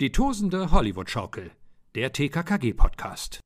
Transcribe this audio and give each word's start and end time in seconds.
Die 0.00 0.10
tosende 0.10 0.72
Hollywood-Schaukel, 0.72 1.52
der 1.94 2.12
TKKG-Podcast. 2.12 3.38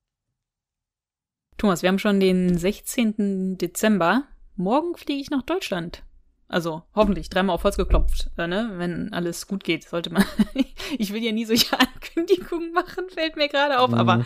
Thomas, 1.59 1.83
wir 1.83 1.91
haben 1.91 1.99
schon 1.99 2.21
den 2.21 2.57
16. 2.57 3.59
Dezember. 3.59 4.25
Morgen 4.57 4.97
fliege 4.97 5.21
ich 5.21 5.29
nach 5.29 5.43
Deutschland. 5.43 6.05
Also 6.49 6.85
hoffentlich 6.95 7.29
dreimal 7.29 7.55
auf 7.55 7.65
Holz 7.65 7.77
geklopft, 7.77 8.31
äh, 8.39 8.47
ne? 8.47 8.73
wenn 8.77 9.13
alles 9.13 9.47
gut 9.47 9.63
geht, 9.63 9.87
sollte 9.87 10.09
man. 10.11 10.25
ich 10.99 11.13
will 11.13 11.23
ja 11.23 11.33
nie 11.33 11.45
solche 11.45 11.79
Ankündigungen 11.79 12.73
machen, 12.73 13.11
fällt 13.11 13.37
mir 13.37 13.49
gerade 13.49 13.79
auf. 13.79 13.91
Mhm. 13.91 13.99
Aber 13.99 14.25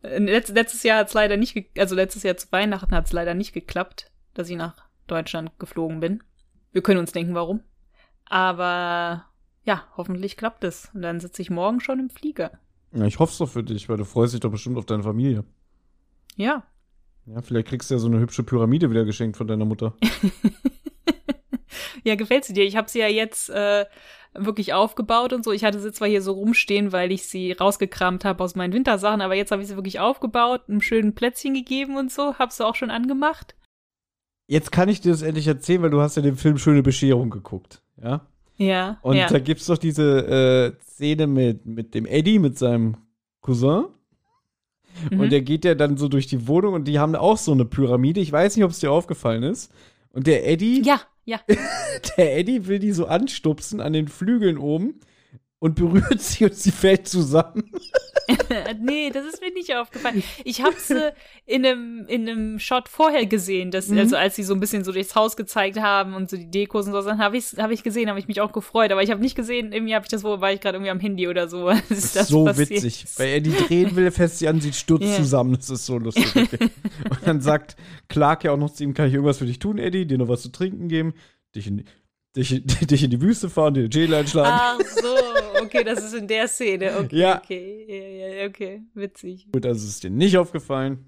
äh, 0.00 0.16
letzt, 0.20 0.54
letztes 0.54 0.82
Jahr 0.84 1.00
hat 1.00 1.08
es 1.08 1.14
leider 1.14 1.36
nicht, 1.36 1.54
also 1.76 1.94
letztes 1.94 2.22
Jahr 2.22 2.38
zu 2.38 2.50
Weihnachten 2.50 2.94
hat 2.94 3.04
es 3.04 3.12
leider 3.12 3.34
nicht 3.34 3.52
geklappt, 3.52 4.10
dass 4.32 4.48
ich 4.48 4.56
nach 4.56 4.86
Deutschland 5.06 5.58
geflogen 5.58 6.00
bin. 6.00 6.22
Wir 6.72 6.82
können 6.82 7.00
uns 7.00 7.12
denken, 7.12 7.34
warum. 7.34 7.62
Aber 8.24 9.26
ja, 9.64 9.84
hoffentlich 9.96 10.36
klappt 10.36 10.64
es. 10.64 10.90
Und 10.94 11.02
dann 11.02 11.20
sitze 11.20 11.42
ich 11.42 11.50
morgen 11.50 11.80
schon 11.80 12.00
im 12.00 12.10
Flieger. 12.10 12.52
Ja, 12.92 13.06
ich 13.06 13.18
hoffe 13.18 13.32
es 13.32 13.38
doch 13.38 13.48
für 13.48 13.62
dich, 13.62 13.88
weil 13.88 13.96
du 13.96 14.04
freust 14.04 14.34
dich 14.34 14.40
doch 14.40 14.50
bestimmt 14.50 14.76
auf 14.76 14.86
deine 14.86 15.02
Familie. 15.02 15.44
Ja. 16.36 16.64
Ja, 17.26 17.40
vielleicht 17.40 17.68
kriegst 17.68 17.90
du 17.90 17.94
ja 17.94 17.98
so 17.98 18.08
eine 18.08 18.18
hübsche 18.18 18.42
Pyramide 18.42 18.90
wieder 18.90 19.04
geschenkt 19.04 19.36
von 19.36 19.46
deiner 19.46 19.64
Mutter. 19.64 19.94
ja, 22.04 22.16
gefällt 22.16 22.44
sie 22.44 22.52
dir? 22.52 22.64
Ich 22.64 22.76
habe 22.76 22.90
sie 22.90 22.98
ja 22.98 23.06
jetzt 23.06 23.48
äh, 23.50 23.86
wirklich 24.34 24.72
aufgebaut 24.72 25.32
und 25.32 25.44
so. 25.44 25.52
Ich 25.52 25.64
hatte 25.64 25.78
sie 25.78 25.92
zwar 25.92 26.08
hier 26.08 26.22
so 26.22 26.32
rumstehen, 26.32 26.90
weil 26.90 27.12
ich 27.12 27.26
sie 27.26 27.52
rausgekramt 27.52 28.24
habe 28.24 28.42
aus 28.42 28.56
meinen 28.56 28.72
Wintersachen, 28.72 29.20
aber 29.20 29.34
jetzt 29.34 29.52
habe 29.52 29.62
ich 29.62 29.68
sie 29.68 29.76
wirklich 29.76 30.00
aufgebaut, 30.00 30.62
einem 30.68 30.82
schönen 30.82 31.14
Plätzchen 31.14 31.54
gegeben 31.54 31.96
und 31.96 32.10
so. 32.10 32.34
Hab's 32.38 32.56
du 32.56 32.64
auch 32.64 32.74
schon 32.74 32.90
angemacht? 32.90 33.54
Jetzt 34.48 34.72
kann 34.72 34.88
ich 34.88 35.00
dir 35.00 35.12
das 35.12 35.22
endlich 35.22 35.46
erzählen, 35.46 35.82
weil 35.82 35.90
du 35.90 36.00
hast 36.00 36.16
ja 36.16 36.22
den 36.22 36.36
Film 36.36 36.58
Schöne 36.58 36.82
Bescherung 36.82 37.30
geguckt, 37.30 37.82
ja? 38.02 38.26
Ja. 38.66 38.98
Und 39.02 39.16
ja. 39.16 39.28
da 39.28 39.38
gibt's 39.38 39.66
doch 39.66 39.78
diese 39.78 40.76
äh, 40.78 40.84
Szene 40.84 41.26
mit, 41.26 41.66
mit 41.66 41.94
dem 41.94 42.06
Eddie, 42.06 42.38
mit 42.38 42.58
seinem 42.58 42.96
Cousin. 43.40 43.86
Mhm. 45.10 45.20
Und 45.20 45.32
der 45.32 45.40
geht 45.40 45.64
ja 45.64 45.74
dann 45.74 45.96
so 45.96 46.08
durch 46.08 46.26
die 46.26 46.46
Wohnung 46.46 46.74
und 46.74 46.84
die 46.86 46.98
haben 46.98 47.14
auch 47.14 47.38
so 47.38 47.52
eine 47.52 47.64
Pyramide. 47.64 48.20
Ich 48.20 48.32
weiß 48.32 48.56
nicht, 48.56 48.64
ob 48.64 48.70
es 48.70 48.80
dir 48.80 48.92
aufgefallen 48.92 49.42
ist. 49.42 49.72
Und 50.12 50.26
der 50.26 50.46
Eddie. 50.48 50.82
Ja, 50.82 51.00
ja. 51.24 51.40
der 52.16 52.36
Eddie 52.38 52.66
will 52.66 52.78
die 52.78 52.92
so 52.92 53.06
anstupsen 53.06 53.80
an 53.80 53.92
den 53.92 54.08
Flügeln 54.08 54.58
oben 54.58 55.00
und 55.58 55.76
berührt 55.76 56.18
sie 56.20 56.44
und 56.44 56.54
sie 56.54 56.70
fällt 56.70 57.08
zusammen. 57.08 57.70
nee, 58.80 59.10
das 59.10 59.26
ist 59.26 59.40
mir 59.40 59.52
nicht 59.52 59.74
aufgefallen. 59.74 60.22
Ich 60.44 60.62
habe 60.62 60.74
sie 60.78 61.12
in 61.46 61.64
einem, 61.64 62.06
in 62.06 62.28
einem 62.28 62.58
Shot 62.58 62.88
vorher 62.88 63.26
gesehen, 63.26 63.70
dass, 63.70 63.88
mhm. 63.88 63.98
also 63.98 64.16
als 64.16 64.36
sie 64.36 64.42
so 64.42 64.54
ein 64.54 64.60
bisschen 64.60 64.84
so 64.84 64.92
durchs 64.92 65.14
Haus 65.14 65.36
gezeigt 65.36 65.80
haben 65.80 66.14
und 66.14 66.30
so 66.30 66.36
die 66.36 66.50
Dekos 66.50 66.86
und 66.86 66.92
so, 66.92 67.02
dann 67.02 67.18
habe 67.18 67.36
ich 67.36 67.46
hab 67.58 67.70
ich 67.70 67.82
gesehen, 67.82 68.08
habe 68.08 68.18
ich 68.18 68.28
mich 68.28 68.40
auch 68.40 68.52
gefreut. 68.52 68.92
Aber 68.92 69.02
ich 69.02 69.10
habe 69.10 69.20
nicht 69.20 69.34
gesehen, 69.34 69.72
irgendwie 69.72 69.94
habe 69.94 70.04
ich 70.04 70.10
das, 70.10 70.24
wo 70.24 70.40
war 70.40 70.52
ich 70.52 70.60
gerade 70.60 70.76
irgendwie 70.76 70.90
am 70.90 71.00
Handy 71.00 71.28
oder 71.28 71.48
so. 71.48 71.72
Das 71.92 72.04
ist 72.04 72.16
das 72.16 72.28
so 72.28 72.44
passiert. 72.44 72.70
witzig. 72.70 73.04
Weil 73.16 73.28
er 73.28 73.40
die 73.40 73.50
drehen 73.50 73.94
will, 73.96 74.10
fässt 74.10 74.38
sie 74.38 74.48
an, 74.48 74.60
sie 74.60 74.72
stürzt 74.72 75.04
yeah. 75.04 75.16
zusammen. 75.16 75.54
Das 75.54 75.68
ist 75.68 75.84
so 75.84 75.98
lustig. 75.98 76.26
und 76.60 77.26
dann 77.26 77.40
sagt 77.40 77.76
Clark 78.08 78.44
ja 78.44 78.52
auch 78.52 78.56
noch 78.56 78.70
zu 78.72 78.84
ihm, 78.84 78.94
kann 78.94 79.08
ich 79.08 79.14
irgendwas 79.14 79.38
für 79.38 79.46
dich 79.46 79.58
tun, 79.58 79.78
Eddie? 79.78 80.06
Dir 80.06 80.18
noch 80.18 80.28
was 80.28 80.42
zu 80.42 80.50
trinken 80.50 80.88
geben? 80.88 81.14
Dich 81.54 81.66
in, 81.66 81.84
dich, 82.36 82.62
dich 82.86 83.02
in 83.02 83.10
die 83.10 83.20
Wüste 83.20 83.50
fahren, 83.50 83.74
dir 83.74 83.82
den 83.82 83.92
Schädel 83.92 84.14
einschlagen. 84.14 84.50
Ach 84.52 84.80
so, 84.80 85.62
okay, 85.62 85.84
das 85.84 86.04
ist 86.04 86.14
in 86.14 86.28
der 86.28 86.48
Szene. 86.48 86.96
Okay, 86.98 87.16
ja. 87.16 87.38
okay, 87.38 88.40
ja, 88.40 88.46
okay, 88.48 88.82
witzig. 88.94 89.48
Gut, 89.52 89.66
also 89.66 89.86
ist 89.86 90.02
dir 90.02 90.10
nicht 90.10 90.36
aufgefallen. 90.36 91.04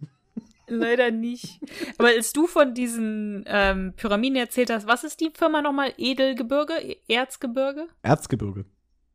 Leider 0.66 1.10
nicht. 1.10 1.60
Aber 1.98 2.08
als 2.08 2.32
du 2.32 2.46
von 2.46 2.74
diesen 2.74 3.44
ähm, 3.46 3.92
Pyramiden 3.96 4.36
erzählt 4.36 4.70
hast, 4.70 4.86
was 4.86 5.04
ist 5.04 5.20
die 5.20 5.30
Firma 5.34 5.60
nochmal? 5.60 5.92
Edelgebirge? 5.98 6.96
Erzgebirge? 7.06 7.88
Erzgebirge. 8.02 8.64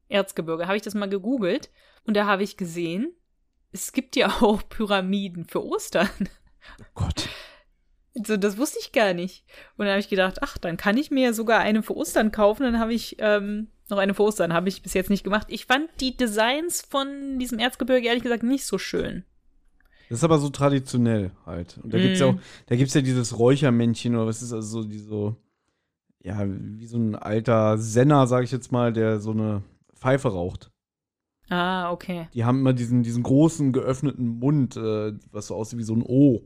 Erzgebirge. 0.09 0.67
Habe 0.67 0.77
ich 0.77 0.83
das 0.83 0.93
mal 0.93 1.09
gegoogelt 1.09 1.71
und 2.05 2.15
da 2.15 2.25
habe 2.25 2.43
ich 2.43 2.57
gesehen, 2.57 3.13
es 3.71 3.91
gibt 3.93 4.15
ja 4.15 4.27
auch 4.41 4.61
Pyramiden 4.69 5.45
für 5.45 5.63
Ostern. 5.65 6.09
Oh 6.79 6.83
Gott. 6.93 7.29
So, 8.13 8.37
das 8.37 8.57
wusste 8.57 8.79
ich 8.81 8.91
gar 8.91 9.13
nicht. 9.13 9.45
Und 9.77 9.85
dann 9.85 9.89
habe 9.89 9.99
ich 9.99 10.09
gedacht, 10.09 10.39
ach, 10.41 10.57
dann 10.57 10.77
kann 10.77 10.97
ich 10.97 11.11
mir 11.11 11.33
sogar 11.33 11.59
eine 11.59 11.83
für 11.83 11.95
Ostern 11.95 12.31
kaufen. 12.31 12.63
Dann 12.63 12.79
habe 12.79 12.93
ich 12.93 13.17
ähm, 13.19 13.67
noch 13.89 13.97
eine 13.97 14.13
für 14.13 14.23
Ostern. 14.23 14.53
Habe 14.53 14.69
ich 14.69 14.81
bis 14.81 14.93
jetzt 14.93 15.09
nicht 15.09 15.23
gemacht. 15.23 15.47
Ich 15.49 15.65
fand 15.65 15.89
die 15.99 16.17
Designs 16.17 16.81
von 16.81 17.39
diesem 17.39 17.59
Erzgebirge 17.59 18.07
ehrlich 18.07 18.23
gesagt 18.23 18.43
nicht 18.43 18.65
so 18.65 18.77
schön. 18.77 19.23
Das 20.09 20.19
ist 20.19 20.23
aber 20.23 20.39
so 20.39 20.49
traditionell 20.49 21.31
halt. 21.45 21.79
Und 21.83 21.93
da 21.93 21.97
mm. 21.97 22.01
gibt's 22.01 22.19
ja 22.19 22.25
auch, 22.27 22.35
da 22.65 22.75
gibt's 22.75 22.95
ja 22.95 23.01
dieses 23.01 23.37
Räuchermännchen 23.37 24.15
oder 24.15 24.25
was 24.25 24.41
ist 24.41 24.53
also 24.53 24.81
so, 24.81 24.87
die 24.87 24.97
so, 24.97 25.35
ja, 26.19 26.43
wie 26.47 26.87
so 26.87 26.97
ein 26.97 27.15
alter 27.15 27.77
Senner, 27.77 28.25
sag 28.25 28.43
ich 28.43 28.51
jetzt 28.51 28.71
mal, 28.71 28.91
der 28.91 29.19
so 29.19 29.31
eine 29.31 29.61
Pfeife 29.95 30.29
raucht. 30.29 30.71
Ah, 31.49 31.91
okay. 31.91 32.27
Die 32.33 32.43
haben 32.43 32.59
immer 32.59 32.73
diesen, 32.73 33.03
diesen 33.03 33.23
großen 33.23 33.71
geöffneten 33.71 34.39
Mund, 34.39 34.77
äh, 34.77 35.13
was 35.31 35.47
so 35.47 35.55
aussieht 35.55 35.79
wie 35.79 35.83
so 35.83 35.95
ein 35.95 36.03
O. 36.03 36.41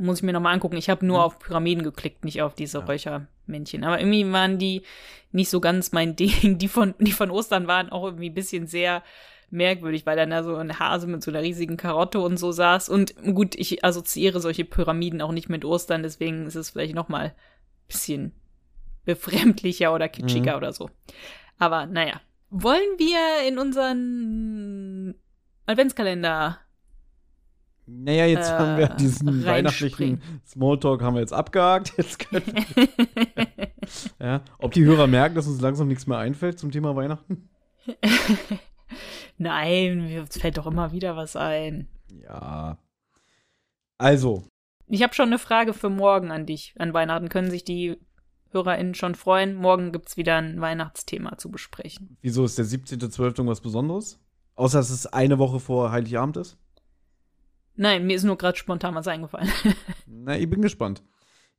Muss 0.00 0.18
ich 0.18 0.22
mir 0.22 0.32
nochmal 0.32 0.54
angucken. 0.54 0.76
Ich 0.76 0.88
habe 0.88 1.04
nur 1.04 1.18
mhm. 1.18 1.24
auf 1.24 1.38
Pyramiden 1.38 1.84
geklickt, 1.84 2.24
nicht 2.24 2.40
auf 2.40 2.54
diese 2.54 2.78
ja. 2.78 2.84
Räuchermännchen. 2.84 3.84
Aber 3.84 4.00
irgendwie 4.00 4.30
waren 4.32 4.58
die 4.58 4.82
nicht 5.30 5.50
so 5.50 5.60
ganz 5.60 5.92
mein 5.92 6.16
Ding. 6.16 6.58
Die 6.58 6.68
von, 6.68 6.94
die 6.98 7.12
von 7.12 7.30
Ostern 7.30 7.66
waren 7.66 7.90
auch 7.90 8.04
irgendwie 8.04 8.30
ein 8.30 8.34
bisschen 8.34 8.66
sehr 8.66 9.02
merkwürdig, 9.50 10.06
weil 10.06 10.16
dann 10.16 10.30
da 10.30 10.42
so 10.42 10.56
ein 10.56 10.78
Hase 10.78 11.06
mit 11.06 11.22
so 11.22 11.30
einer 11.30 11.42
riesigen 11.42 11.76
Karotte 11.76 12.20
und 12.20 12.38
so 12.38 12.50
saß. 12.50 12.88
Und 12.88 13.14
gut, 13.34 13.54
ich 13.56 13.84
assoziiere 13.84 14.40
solche 14.40 14.64
Pyramiden 14.64 15.20
auch 15.20 15.32
nicht 15.32 15.48
mit 15.48 15.64
Ostern, 15.64 16.02
deswegen 16.02 16.46
ist 16.46 16.54
es 16.54 16.70
vielleicht 16.70 16.94
nochmal 16.94 17.26
ein 17.26 17.32
bisschen 17.88 18.32
befremdlicher 19.04 19.92
oder 19.92 20.08
kitschiger 20.08 20.52
mhm. 20.52 20.58
oder 20.58 20.72
so. 20.72 20.90
Aber 21.58 21.86
naja. 21.86 22.20
Wollen 22.52 22.98
wir 22.98 23.46
in 23.46 23.58
unseren 23.58 25.14
Adventskalender 25.66 26.58
naja, 27.92 28.26
jetzt 28.26 28.50
äh, 28.50 28.52
haben 28.52 28.78
wir 28.78 28.88
diesen 28.88 29.44
weihnachtlichen 29.44 30.22
Smalltalk 30.46 31.02
haben 31.02 31.14
wir 31.14 31.20
jetzt 31.20 31.32
abgehakt. 31.32 31.92
Jetzt 31.96 32.28
ja, 34.20 34.42
ob 34.58 34.72
die 34.72 34.84
Hörer 34.84 35.06
merken, 35.06 35.34
dass 35.34 35.46
uns 35.46 35.60
langsam 35.60 35.88
nichts 35.88 36.06
mehr 36.06 36.18
einfällt 36.18 36.58
zum 36.58 36.70
Thema 36.70 36.94
Weihnachten? 36.94 37.48
Nein, 39.38 40.20
uns 40.20 40.38
fällt 40.38 40.58
doch 40.58 40.66
immer 40.66 40.92
wieder 40.92 41.16
was 41.16 41.34
ein. 41.36 41.88
Ja. 42.22 42.78
Also. 43.98 44.44
Ich 44.86 45.02
habe 45.02 45.14
schon 45.14 45.28
eine 45.28 45.38
Frage 45.38 45.72
für 45.72 45.90
morgen 45.90 46.30
an 46.30 46.46
dich. 46.46 46.74
An 46.78 46.94
Weihnachten 46.94 47.28
können 47.28 47.50
sich 47.50 47.64
die 47.64 47.96
HörerInnen 48.50 48.94
schon 48.94 49.14
freuen. 49.14 49.54
Morgen 49.54 49.92
gibt 49.92 50.08
es 50.08 50.16
wieder 50.16 50.36
ein 50.36 50.60
Weihnachtsthema 50.60 51.38
zu 51.38 51.50
besprechen. 51.50 52.16
Wieso 52.20 52.44
ist 52.44 52.58
der 52.58 52.64
17.12. 52.64 53.20
irgendwas 53.20 53.60
Besonderes? 53.60 54.20
Außer 54.54 54.78
dass 54.78 54.90
es 54.90 55.06
eine 55.06 55.38
Woche 55.38 55.60
vor 55.60 55.90
Heiligabend 55.90 56.36
ist? 56.36 56.58
Nein, 57.80 58.06
mir 58.06 58.14
ist 58.14 58.24
nur 58.24 58.36
gerade 58.36 58.58
spontan 58.58 58.94
was 58.94 59.08
eingefallen. 59.08 59.50
Na, 60.06 60.36
ich 60.36 60.50
bin 60.50 60.60
gespannt. 60.60 61.02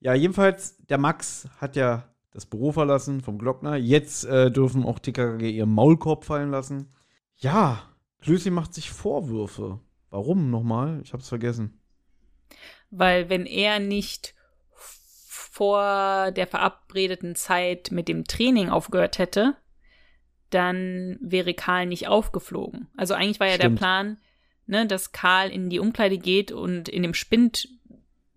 Ja, 0.01 0.13
jedenfalls, 0.13 0.77
der 0.85 0.99
Max 0.99 1.49
hat 1.57 1.75
ja 1.75 2.13
das 2.29 2.45
Büro 2.45 2.71
verlassen 2.71 3.21
vom 3.21 3.39
Glockner. 3.39 3.75
Jetzt 3.75 4.25
äh, 4.25 4.51
dürfen 4.51 4.85
auch 4.85 4.99
TKG 4.99 5.49
ihr 5.49 5.65
Maulkorb 5.65 6.23
fallen 6.23 6.51
lassen. 6.51 6.93
Ja, 7.37 7.81
Klößchen 8.21 8.53
macht 8.53 8.75
sich 8.75 8.91
Vorwürfe. 8.91 9.79
Warum 10.11 10.51
nochmal? 10.51 11.01
Ich 11.03 11.13
hab's 11.13 11.27
vergessen. 11.27 11.81
Weil 12.91 13.29
wenn 13.29 13.47
er 13.47 13.79
nicht 13.79 14.35
vor 14.75 16.29
der 16.29 16.45
verabredeten 16.45 17.33
Zeit 17.33 17.89
mit 17.91 18.07
dem 18.07 18.25
Training 18.25 18.69
aufgehört 18.69 19.17
hätte, 19.17 19.55
dann 20.51 21.17
wäre 21.19 21.55
Karl 21.55 21.87
nicht 21.87 22.07
aufgeflogen. 22.07 22.89
Also 22.95 23.15
eigentlich 23.15 23.39
war 23.39 23.47
ja 23.47 23.55
Stimmt. 23.55 23.79
der 23.79 23.79
Plan, 23.79 24.17
ne, 24.71 24.87
dass 24.87 25.11
Karl 25.11 25.51
in 25.51 25.69
die 25.69 25.79
Umkleide 25.79 26.17
geht 26.17 26.51
und 26.51 26.89
in 26.89 27.03
dem 27.03 27.13
Spind 27.13 27.67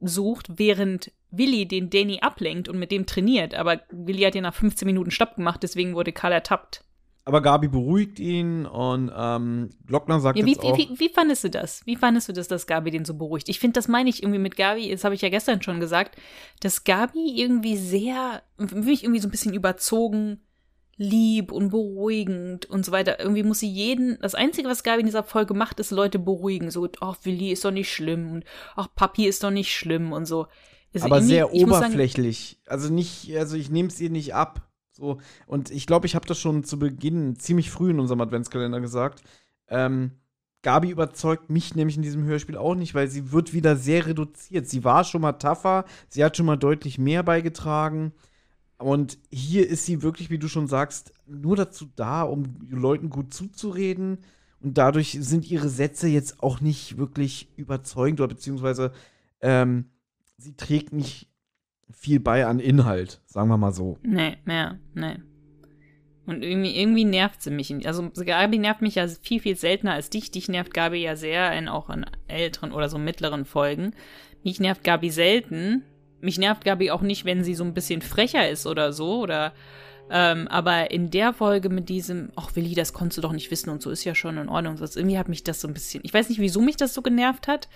sucht, 0.01 0.59
während 0.59 1.13
Willi 1.31 1.67
den 1.67 1.89
Danny 1.89 2.21
ablenkt 2.21 2.69
und 2.69 2.79
mit 2.79 2.91
dem 2.91 3.07
trainiert. 3.07 3.55
Aber 3.55 3.81
Willi 3.91 4.23
hat 4.23 4.35
ja 4.35 4.43
nach 4.43 4.55
15 4.55 4.85
Minuten 4.85 5.11
Stopp 5.11 5.37
gemacht, 5.37 5.63
deswegen 5.63 5.95
wurde 5.95 6.13
Karl 6.13 6.33
ertappt. 6.33 6.85
Aber 7.27 7.41
Gabi 7.41 7.69
beruhigt 7.69 8.21
ihn 8.21 8.67
und 8.67 9.11
ähm, 9.17 9.71
Glockner 9.87 10.21
sagt 10.21 10.39
ja, 10.39 10.45
wie, 10.45 10.51
jetzt 10.51 10.63
auch, 10.63 10.77
wie, 10.77 10.91
wie, 10.99 11.09
fandest 11.09 11.45
du 11.45 11.51
das? 11.51 11.81
Wie 11.87 11.97
fandest 11.97 12.29
du 12.29 12.35
das, 12.35 12.49
dass 12.49 12.67
Gabi 12.67 12.91
den 12.91 13.07
so 13.07 13.15
beruhigt? 13.15 13.49
Ich 13.49 13.61
finde, 13.61 13.75
das 13.75 13.89
meine 13.89 14.11
ich 14.11 14.23
irgendwie 14.23 14.41
mit 14.41 14.57
Gabi, 14.57 14.91
das 14.91 15.05
habe 15.05 15.15
ich 15.15 15.23
ja 15.23 15.31
gestern 15.31 15.63
schon 15.63 15.81
gesagt, 15.81 16.17
dass 16.61 16.85
Gabi 16.85 17.41
irgendwie 17.41 17.79
sehr, 17.79 18.43
wirklich 18.59 19.05
irgendwie 19.05 19.21
so 19.21 19.29
ein 19.29 19.31
bisschen 19.31 19.55
überzogen 19.55 20.41
lieb 20.97 21.53
und 21.53 21.71
beruhigend 21.71 22.67
und 22.67 22.85
so 22.85 22.93
weiter. 22.93 23.21
Irgendwie 23.21 23.43
muss 23.43 23.61
sie 23.61 23.71
jeden, 23.71 24.19
das 24.21 24.35
Einzige, 24.35 24.69
was 24.69 24.83
Gabi 24.83 25.01
in 25.01 25.07
dieser 25.07 25.25
Folge 25.25 25.55
macht, 25.55 25.81
ist 25.81 25.91
Leute 25.91 26.19
beruhigen. 26.19 26.71
So, 26.71 26.89
ach, 27.01 27.17
Willi 27.25 27.51
ist 27.51 27.65
doch 27.65 27.71
nicht 27.71 27.93
schlimm 27.93 28.33
und 28.33 28.45
ach, 28.77 28.89
Papi 28.95 29.27
ist 29.27 29.43
doch 29.43 29.51
nicht 29.51 29.73
schlimm 29.73 30.13
und 30.13 30.27
so. 30.27 30.47
Also 30.93 31.07
Aber 31.07 31.23
sehr 31.23 31.53
oberflächlich. 31.53 32.61
Sagen, 32.65 32.73
also 32.73 32.93
nicht, 32.93 33.37
also 33.37 33.57
ich 33.57 33.71
nehme 33.71 33.89
es 33.89 34.01
ihr 34.01 34.11
nicht 34.11 34.35
ab. 34.35 34.69
So, 34.93 35.19
und 35.47 35.71
ich 35.73 35.89
glaube, 35.89 36.07
ich 36.07 36.15
habe 36.15 36.27
das 36.27 36.39
schon 36.39 36.63
zu 36.63 36.79
Beginn 36.79 37.37
ziemlich 37.37 37.71
früh 37.71 37.91
in 37.91 37.99
unserem 37.99 38.21
Adventskalender 38.21 38.81
gesagt. 38.81 39.25
Ähm, 39.69 40.13
Gabi 40.63 40.91
überzeugt 40.91 41.51
mich 41.51 41.75
nämlich 41.75 41.97
in 41.97 42.03
diesem 42.03 42.25
Hörspiel 42.25 42.57
auch 42.57 42.77
nicht, 42.77 42.95
weil 42.95 43.09
sie 43.09 43.33
wird 43.33 43.53
wieder 43.53 43.75
sehr 43.75 44.07
reduziert. 44.07 44.69
Sie 44.69 44.85
war 44.85 45.03
schon 45.03 45.21
mal 45.21 45.33
tougher, 45.33 45.85
sie 46.09 46.25
hat 46.25 46.37
schon 46.37 46.47
mal 46.47 46.57
deutlich 46.57 46.97
mehr 46.97 47.25
beigetragen 47.25 48.13
Und 48.79 49.19
hier 49.31 49.69
ist 49.69 49.87
sie 49.87 50.03
wirklich, 50.03 50.31
wie 50.31 50.39
du 50.39 50.49
schon 50.49 50.67
sagst, 50.67 51.13
nur 51.27 51.57
dazu 51.57 51.87
da, 51.97 52.23
um 52.23 52.57
Leuten 52.69 53.09
gut 53.09 53.33
zuzureden. 53.33 54.19
Und 54.61 54.79
dadurch 54.79 55.17
sind 55.21 55.51
ihre 55.51 55.69
Sätze 55.69 56.09
jetzt 56.09 56.43
auch 56.43 56.61
nicht 56.61 56.97
wirklich 56.97 57.49
überzeugend 57.57 58.21
oder 58.21 58.29
beziehungsweise 58.29 58.93
ähm, 59.41 59.91
sie 60.39 60.57
trägt 60.57 60.93
nicht 60.93 61.29
viel 61.91 62.19
bei 62.19 62.47
an 62.47 62.59
Inhalt, 62.59 63.21
sagen 63.27 63.49
wir 63.49 63.59
mal 63.59 63.73
so. 63.73 63.99
Nee, 64.03 64.39
mehr, 64.45 64.79
nee. 64.95 65.17
Und 66.27 66.43
irgendwie, 66.43 66.77
irgendwie 66.81 67.05
nervt 67.05 67.43
sie 67.43 67.51
mich. 67.51 67.87
Also 67.87 68.11
Gabi 68.11 68.59
nervt 68.59 68.81
mich 68.81 68.95
ja 68.95 69.07
viel, 69.07 69.41
viel 69.41 69.57
seltener 69.57 69.93
als 69.93 70.09
dich. 70.09 70.31
Dich 70.31 70.49
nervt 70.49 70.73
Gabi 70.73 71.03
ja 71.03 71.17
sehr, 71.17 71.53
in, 71.53 71.69
auch 71.69 71.91
in 71.91 72.07
älteren 72.27 72.73
oder 72.73 72.89
so 72.89 72.99
mittleren 72.99 73.45
Folgen. 73.45 73.95
Mich 74.43 74.59
nervt 74.59 74.85
Gabi 74.85 75.11
selten. 75.11 75.83
Mich 76.25 76.39
nervt 76.39 76.65
Gabi 76.65 76.91
auch 76.91 77.03
nicht, 77.03 77.25
wenn 77.25 77.45
sie 77.45 77.55
so 77.55 77.65
ein 77.65 77.75
bisschen 77.75 78.03
frecher 78.03 78.49
ist 78.49 78.67
oder 78.67 78.93
so. 78.93 79.21
Oder 79.21 79.53
ähm, 80.11 80.49
aber 80.49 80.91
in 80.91 81.11
der 81.11 81.33
Folge 81.33 81.69
mit 81.69 81.89
diesem, 81.89 82.31
ach 82.37 82.55
Willi, 82.55 82.75
das 82.75 82.93
konntest 82.93 83.19
du 83.19 83.23
doch 83.23 83.33
nicht 83.33 83.51
wissen 83.51 83.71
und 83.71 83.83
so 83.83 83.91
ist 83.91 84.05
ja 84.05 84.15
schon 84.15 84.37
in 84.37 84.49
Ordnung. 84.49 84.79
Also 84.81 85.01
irgendwie 85.01 85.19
hat 85.19 85.29
mich 85.29 85.45
das 85.45 85.61
so 85.61 85.69
ein 85.69 85.75
bisschen, 85.75 86.03
ich 86.05 86.13
weiß 86.13 86.29
nicht, 86.29 86.41
wieso 86.41 86.61
mich 86.61 86.77
das 86.77 86.93
so 86.93 87.03
genervt 87.03 87.49
hat, 87.49 87.69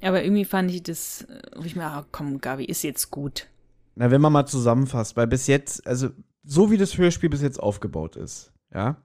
aber 0.00 0.22
irgendwie 0.22 0.44
fand 0.44 0.70
ich 0.70 0.82
das, 0.82 1.26
wo 1.54 1.64
ich 1.64 1.76
mir, 1.76 1.84
ach 1.84 2.06
komm, 2.12 2.40
Gabi, 2.40 2.64
ist 2.64 2.82
jetzt 2.82 3.10
gut. 3.10 3.48
Na, 3.94 4.10
wenn 4.10 4.20
man 4.20 4.32
mal 4.32 4.46
zusammenfasst, 4.46 5.16
weil 5.16 5.26
bis 5.26 5.46
jetzt, 5.46 5.86
also 5.86 6.10
so 6.44 6.70
wie 6.70 6.78
das 6.78 6.96
Hörspiel 6.96 7.28
bis 7.28 7.42
jetzt 7.42 7.60
aufgebaut 7.60 8.16
ist, 8.16 8.52
ja, 8.72 9.02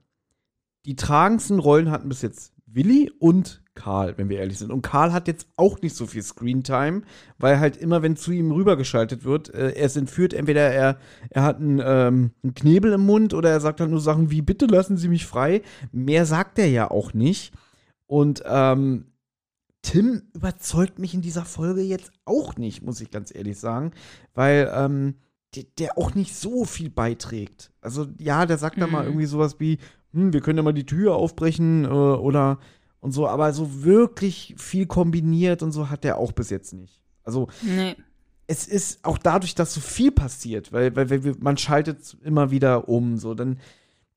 die 0.86 0.96
tragendsten 0.96 1.60
Rollen 1.60 1.92
hatten 1.92 2.10
bis 2.10 2.22
jetzt 2.22 2.54
Willi 2.74 3.12
und 3.20 3.62
Karl, 3.74 4.18
wenn 4.18 4.30
wir 4.30 4.40
ehrlich 4.40 4.60
sind. 4.60 4.72
Und 4.72 4.82
Karl 4.82 5.14
hat 5.14 5.28
jetzt 5.28 5.48
auch 5.56 5.82
nicht 5.82 5.96
so 5.96 6.06
viel 6.06 6.22
Screentime, 6.22 7.04
weil 7.38 7.60
halt 7.60 7.78
immer, 7.78 8.02
wenn 8.02 8.16
zu 8.16 8.32
ihm 8.32 8.52
rübergeschaltet 8.52 9.24
wird, 9.24 9.54
äh, 9.54 9.72
er 9.72 9.86
ist 9.86 9.98
entführt, 9.98 10.34
entweder 10.34 10.70
er, 10.70 10.98
er 11.30 11.44
hat 11.44 11.58
einen, 11.58 11.82
ähm, 11.84 12.32
einen 12.44 12.54
Knebel 12.54 12.94
im 12.94 13.02
Mund 13.02 13.34
oder 13.34 13.50
er 13.50 13.62
sagt 13.62 13.80
halt 13.80 13.90
nur 13.90 14.02
Sachen 14.02 14.30
wie, 14.30 14.42
bitte 14.42 14.66
lassen 14.66 14.98
Sie 14.98 15.08
mich 15.08 15.26
frei. 15.26 15.62
Mehr 15.92 16.26
sagt 16.26 16.60
er 16.60 16.68
ja 16.68 16.92
auch 16.92 17.14
nicht. 17.14 17.54
Und 18.08 18.44
ähm, 18.46 19.06
Tim 19.82 20.24
überzeugt 20.34 21.00
mich 21.00 21.14
in 21.14 21.22
dieser 21.22 21.46
Folge 21.46 21.82
jetzt 21.82 22.12
auch 22.26 22.56
nicht, 22.56 22.84
muss 22.84 23.02
ich 23.02 23.10
ganz 23.10 23.34
ehrlich 23.34 23.58
sagen, 23.58 23.92
weil 24.34 24.72
ähm, 24.76 25.16
der, 25.56 25.64
der, 25.80 25.98
auch 25.98 26.14
nicht 26.14 26.36
so 26.36 26.66
viel 26.66 26.90
beiträgt. 26.90 27.72
Also 27.82 28.08
ja, 28.18 28.46
der 28.46 28.58
sagt 28.58 28.78
mhm. 28.78 28.82
da 28.82 28.88
mal 28.88 29.06
irgendwie 29.06 29.26
sowas 29.26 29.60
wie, 29.60 29.80
hm, 30.14 30.34
wir 30.34 30.42
können 30.42 30.58
ja 30.58 30.64
mal 30.64 30.74
die 30.74 30.86
Tür 30.86 31.16
aufbrechen 31.16 31.86
äh, 31.86 31.88
oder 31.88 32.60
und 33.00 33.12
so, 33.12 33.28
aber 33.28 33.52
so 33.54 33.84
wirklich 33.84 34.54
viel 34.58 34.86
kombiniert 34.86 35.64
und 35.64 35.72
so 35.72 35.90
hat 35.90 36.04
der 36.04 36.18
auch 36.18 36.32
bis 36.32 36.50
jetzt 36.50 36.74
nicht. 36.74 37.02
Also 37.24 37.48
nee. 37.62 37.96
es 38.48 38.68
ist 38.68 39.04
auch 39.04 39.18
dadurch, 39.18 39.56
dass 39.56 39.74
so 39.74 39.82
viel 39.82 40.12
passiert, 40.12 40.72
weil, 40.72 40.96
weil, 40.96 41.10
weil 41.10 41.36
man 41.40 41.58
schaltet 41.58 42.18
immer 42.24 42.52
wieder 42.52 42.90
um, 42.90 43.18
so 43.18 43.34
dann 43.34 43.58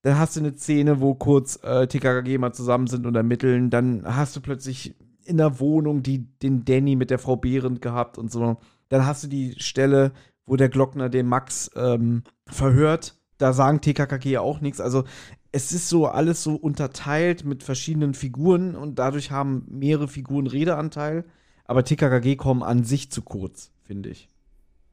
dann 0.04 0.18
hast 0.18 0.36
du 0.36 0.40
eine 0.40 0.54
Szene, 0.54 1.00
wo 1.00 1.14
kurz 1.14 1.58
äh, 1.62 1.86
TKKG 1.86 2.36
mal 2.36 2.52
zusammen 2.52 2.88
sind 2.88 3.06
und 3.06 3.14
ermitteln, 3.14 3.70
dann 3.70 4.02
hast 4.04 4.36
du 4.36 4.42
plötzlich 4.42 4.94
in 5.24 5.38
der 5.38 5.60
Wohnung 5.60 6.02
die, 6.02 6.26
den 6.42 6.66
Danny 6.66 6.94
mit 6.94 7.08
der 7.08 7.18
Frau 7.18 7.36
Behrendt 7.36 7.80
gehabt 7.80 8.18
und 8.18 8.30
so. 8.30 8.58
Dann 8.90 9.06
hast 9.06 9.24
du 9.24 9.28
die 9.28 9.54
Stelle, 9.58 10.12
wo 10.44 10.56
der 10.56 10.68
Glockner 10.68 11.08
den 11.08 11.26
Max 11.26 11.70
ähm, 11.74 12.22
verhört. 12.46 13.16
Da 13.44 13.52
sagen 13.52 13.82
TKKG 13.82 14.38
auch 14.38 14.62
nichts. 14.62 14.80
Also 14.80 15.04
es 15.52 15.70
ist 15.70 15.90
so 15.90 16.06
alles 16.06 16.42
so 16.42 16.54
unterteilt 16.54 17.44
mit 17.44 17.62
verschiedenen 17.62 18.14
Figuren 18.14 18.74
und 18.74 18.98
dadurch 18.98 19.30
haben 19.30 19.66
mehrere 19.68 20.08
Figuren 20.08 20.46
Redeanteil. 20.46 21.26
Aber 21.66 21.84
TKKG 21.84 22.36
kommen 22.36 22.62
an 22.62 22.84
sich 22.84 23.10
zu 23.10 23.20
kurz, 23.20 23.70
finde 23.82 24.08
ich. 24.08 24.30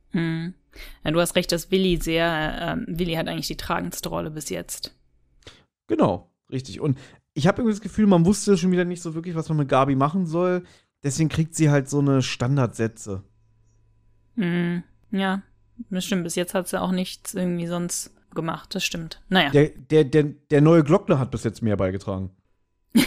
Hm. 0.09 0.53
Ja, 1.01 1.11
du 1.11 1.21
hast 1.21 1.37
recht, 1.37 1.53
dass 1.53 1.71
Willi 1.71 1.95
sehr, 1.95 2.75
äh, 2.77 2.97
Willi 2.99 3.13
hat 3.13 3.29
eigentlich 3.29 3.47
die 3.47 3.55
tragendste 3.55 4.09
Rolle 4.09 4.31
bis 4.31 4.49
jetzt. 4.49 4.93
Genau, 5.87 6.29
richtig. 6.51 6.81
Und 6.81 6.99
ich 7.33 7.47
habe 7.47 7.61
irgendwie 7.61 7.75
das 7.75 7.81
Gefühl, 7.81 8.07
man 8.07 8.25
wusste 8.25 8.57
schon 8.57 8.73
wieder 8.73 8.83
nicht 8.83 9.01
so 9.01 9.15
wirklich, 9.15 9.35
was 9.35 9.47
man 9.47 9.59
mit 9.59 9.69
Gabi 9.69 9.95
machen 9.95 10.25
soll. 10.25 10.63
Deswegen 11.05 11.29
kriegt 11.29 11.55
sie 11.55 11.69
halt 11.69 11.89
so 11.89 11.99
eine 11.99 12.21
Standardsätze. 12.21 13.23
Hm. 14.35 14.83
Ja, 15.11 15.41
das 15.89 16.03
stimmt. 16.03 16.25
Bis 16.25 16.35
jetzt 16.35 16.53
hat 16.53 16.67
sie 16.67 16.81
auch 16.81 16.91
nichts 16.91 17.33
irgendwie 17.33 17.67
sonst 17.67 18.11
gemacht, 18.35 18.75
das 18.75 18.83
stimmt. 18.83 19.21
Naja. 19.29 19.49
Der, 19.51 19.69
der, 19.69 20.03
der, 20.03 20.23
der 20.23 20.61
neue 20.61 20.83
Glockner 20.83 21.19
hat 21.19 21.31
bis 21.31 21.43
jetzt 21.43 21.61
mehr 21.61 21.77
beigetragen. 21.77 22.31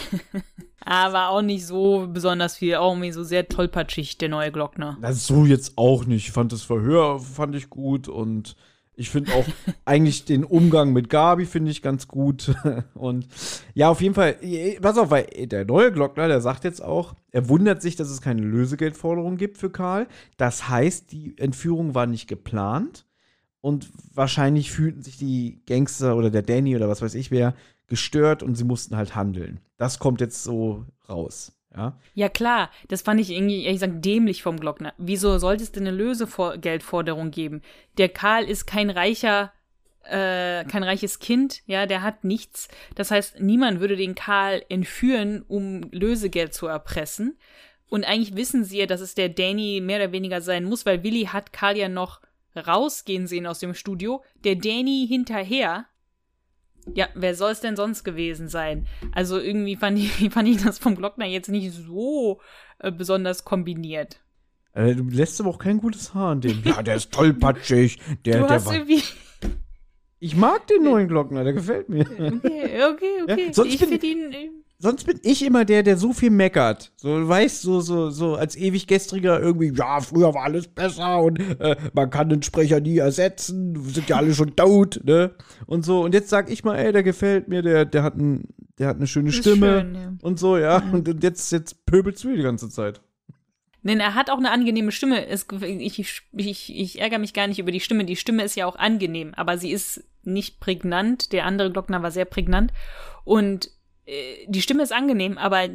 Aber 0.85 1.29
auch 1.29 1.41
nicht 1.41 1.65
so 1.65 2.07
besonders 2.07 2.57
viel, 2.57 2.75
auch 2.75 2.91
irgendwie 2.91 3.11
so 3.11 3.23
sehr 3.23 3.47
tollpatschig, 3.47 4.19
der 4.19 4.29
neue 4.29 4.51
Glockner. 4.51 4.97
Das 5.01 5.25
so 5.25 5.45
jetzt 5.45 5.77
auch 5.77 6.05
nicht. 6.05 6.27
Ich 6.27 6.31
fand 6.31 6.51
das 6.51 6.61
Verhör, 6.61 7.19
fand 7.19 7.55
ich 7.55 7.71
gut 7.71 8.07
und 8.07 8.55
ich 8.97 9.09
finde 9.09 9.33
auch 9.33 9.45
eigentlich 9.85 10.25
den 10.25 10.43
Umgang 10.43 10.93
mit 10.93 11.09
Gabi 11.09 11.45
finde 11.45 11.71
ich 11.71 11.81
ganz 11.81 12.07
gut. 12.07 12.55
Und 12.93 13.27
ja, 13.73 13.89
auf 13.89 14.01
jeden 14.01 14.15
Fall, 14.15 14.37
pass 14.81 14.97
auf, 14.97 15.11
weil 15.11 15.25
der 15.25 15.65
neue 15.65 15.91
Glockner, 15.91 16.27
der 16.27 16.41
sagt 16.41 16.63
jetzt 16.63 16.81
auch, 16.81 17.13
er 17.31 17.49
wundert 17.49 17.81
sich, 17.81 17.95
dass 17.95 18.09
es 18.09 18.21
keine 18.21 18.41
Lösegeldforderung 18.41 19.37
gibt 19.37 19.57
für 19.57 19.69
Karl. 19.69 20.07
Das 20.37 20.69
heißt, 20.69 21.11
die 21.11 21.37
Entführung 21.37 21.93
war 21.93 22.07
nicht 22.07 22.27
geplant. 22.27 23.04
Und 23.65 23.89
wahrscheinlich 24.13 24.71
fühlten 24.71 25.01
sich 25.01 25.17
die 25.17 25.59
Gangster 25.65 26.15
oder 26.15 26.29
der 26.29 26.43
Danny 26.43 26.75
oder 26.75 26.87
was 26.87 27.01
weiß 27.01 27.15
ich 27.15 27.31
wer 27.31 27.55
gestört 27.87 28.43
und 28.43 28.53
sie 28.53 28.63
mussten 28.63 28.95
halt 28.95 29.15
handeln. 29.15 29.59
Das 29.77 29.97
kommt 29.97 30.21
jetzt 30.21 30.43
so 30.43 30.85
raus. 31.09 31.51
Ja, 31.75 31.97
ja 32.13 32.29
klar, 32.29 32.69
das 32.89 33.01
fand 33.01 33.19
ich 33.19 33.31
irgendwie, 33.31 33.63
ehrlich 33.63 33.81
gesagt, 33.81 34.05
dämlich 34.05 34.43
vom 34.43 34.59
Glockner. 34.59 34.93
Wieso 34.99 35.39
sollte 35.39 35.63
es 35.63 35.71
denn 35.71 35.87
eine 35.87 35.97
Lösegeldforderung 35.97 37.31
geben? 37.31 37.63
Der 37.97 38.09
Karl 38.09 38.43
ist 38.43 38.67
kein 38.67 38.91
reicher, 38.91 39.51
äh, 40.03 40.63
kein 40.65 40.83
reiches 40.83 41.17
Kind, 41.17 41.63
ja, 41.65 41.87
der 41.87 42.03
hat 42.03 42.23
nichts. 42.23 42.67
Das 42.93 43.09
heißt, 43.09 43.39
niemand 43.39 43.79
würde 43.79 43.95
den 43.95 44.13
Karl 44.13 44.61
entführen, 44.69 45.43
um 45.47 45.89
Lösegeld 45.89 46.53
zu 46.53 46.67
erpressen. 46.67 47.35
Und 47.89 48.05
eigentlich 48.05 48.35
wissen 48.35 48.63
sie 48.63 48.77
ja, 48.77 48.85
dass 48.85 49.01
es 49.01 49.15
der 49.15 49.29
Danny 49.29 49.81
mehr 49.81 49.97
oder 49.97 50.11
weniger 50.11 50.41
sein 50.41 50.65
muss, 50.65 50.85
weil 50.85 51.01
Willi 51.01 51.29
hat 51.33 51.51
Karl 51.51 51.77
ja 51.77 51.89
noch 51.89 52.21
rausgehen 52.55 53.27
sehen 53.27 53.47
aus 53.47 53.59
dem 53.59 53.73
Studio, 53.73 54.23
der 54.43 54.55
Danny 54.55 55.05
hinterher. 55.07 55.85
Ja, 56.93 57.07
wer 57.15 57.33
soll 57.35 57.51
es 57.51 57.61
denn 57.61 57.75
sonst 57.75 58.03
gewesen 58.03 58.47
sein? 58.47 58.87
Also 59.11 59.39
irgendwie 59.39 59.75
fand 59.75 59.97
ich, 59.99 60.29
fand 60.31 60.47
ich 60.47 60.63
das 60.63 60.79
vom 60.79 60.95
Glockner 60.95 61.25
jetzt 61.25 61.49
nicht 61.49 61.71
so 61.71 62.41
äh, 62.79 62.91
besonders 62.91 63.43
kombiniert. 63.43 64.19
Äh, 64.73 64.95
du 64.95 65.03
lässt 65.09 65.39
aber 65.39 65.49
auch 65.49 65.57
kein 65.57 65.77
gutes 65.77 66.13
Haar 66.13 66.31
an 66.31 66.41
dem. 66.41 66.61
Ja, 66.65 66.83
der 66.83 66.95
ist 66.95 67.11
tollpatschig. 67.11 67.99
Der, 68.25 68.41
du 68.41 68.47
der 68.47 68.49
hast 68.49 68.71
irgendwie. 68.71 69.01
Ich 70.19 70.35
mag 70.35 70.65
den 70.67 70.83
neuen 70.83 71.07
Glockner, 71.07 71.43
der 71.43 71.53
gefällt 71.53 71.89
mir. 71.89 72.05
Okay, 72.09 72.83
okay, 72.83 73.21
okay. 73.23 73.45
Ja, 73.47 73.53
sonst 73.53 73.73
ich 73.73 73.79
finde 73.79 74.05
ihn 74.05 74.33
äh, 74.33 74.49
sonst 74.79 75.05
bin 75.05 75.19
ich 75.23 75.45
immer 75.45 75.65
der, 75.65 75.83
der 75.83 75.97
so 75.97 76.13
viel 76.13 76.29
meckert. 76.29 76.91
So, 76.97 77.19
du 77.19 77.27
weißt, 77.27 77.61
so, 77.61 77.79
so, 77.81 78.09
so 78.09 78.35
als 78.35 78.55
ewig 78.55 78.87
gestriger 78.87 79.39
irgendwie, 79.39 79.71
ja, 79.73 80.01
früher 80.01 80.33
war 80.33 80.43
alles 80.43 80.67
besser 80.67 81.21
und 81.21 81.39
äh, 81.59 81.75
man 81.93 82.09
kann 82.09 82.29
den 82.29 82.43
Sprecher 82.43 82.79
nie 82.79 82.97
ersetzen, 82.97 83.75
sind 83.89 84.09
ja 84.09 84.17
alle 84.17 84.33
schon 84.33 84.55
tot, 84.55 85.01
ne? 85.03 85.31
Und 85.65 85.85
so. 85.85 86.01
Und 86.01 86.13
jetzt 86.13 86.29
sag 86.29 86.49
ich 86.49 86.63
mal, 86.63 86.75
ey, 86.75 86.91
der 86.91 87.03
gefällt 87.03 87.47
mir, 87.47 87.61
der, 87.61 87.85
der 87.85 88.03
hat 88.03 88.15
ein, 88.15 88.49
der 88.77 88.87
hat 88.87 88.97
eine 88.97 89.07
schöne 89.07 89.31
Stimme 89.31 89.81
schön, 89.81 89.95
ja. 89.95 90.13
und 90.21 90.39
so, 90.39 90.57
ja. 90.57 90.79
Mhm. 90.79 90.93
Und, 90.93 91.09
und 91.09 91.23
jetzt, 91.23 91.51
jetzt 91.51 91.85
pöbelst 91.85 92.23
du 92.23 92.35
die 92.35 92.43
ganze 92.43 92.69
Zeit. 92.69 93.01
Denn 93.83 93.99
er 93.99 94.15
hat 94.15 94.31
auch 94.31 94.39
eine 94.39 94.49
angenehme 94.49 94.91
Stimme. 94.91 95.27
Es, 95.27 95.45
ich, 95.61 95.99
ich, 96.33 96.75
ich 96.75 96.99
ärgere 96.99 97.19
mich 97.19 97.33
gar 97.33 97.45
nicht 97.47 97.59
über 97.59 97.71
die 97.71 97.79
Stimme. 97.79 98.03
Die 98.03 98.15
Stimme 98.15 98.43
ist 98.43 98.55
ja 98.55 98.65
auch 98.65 98.77
angenehm, 98.77 99.33
aber 99.35 99.59
sie 99.59 99.71
ist 99.71 100.03
nicht 100.23 100.59
prägnant. 100.59 101.31
Der 101.31 101.45
andere 101.45 101.71
Glockner 101.71 102.01
war 102.01 102.09
sehr 102.09 102.25
prägnant. 102.25 102.73
Und 103.25 103.69
die 104.47 104.61
Stimme 104.61 104.83
ist 104.83 104.93
angenehm, 104.93 105.37
aber 105.37 105.67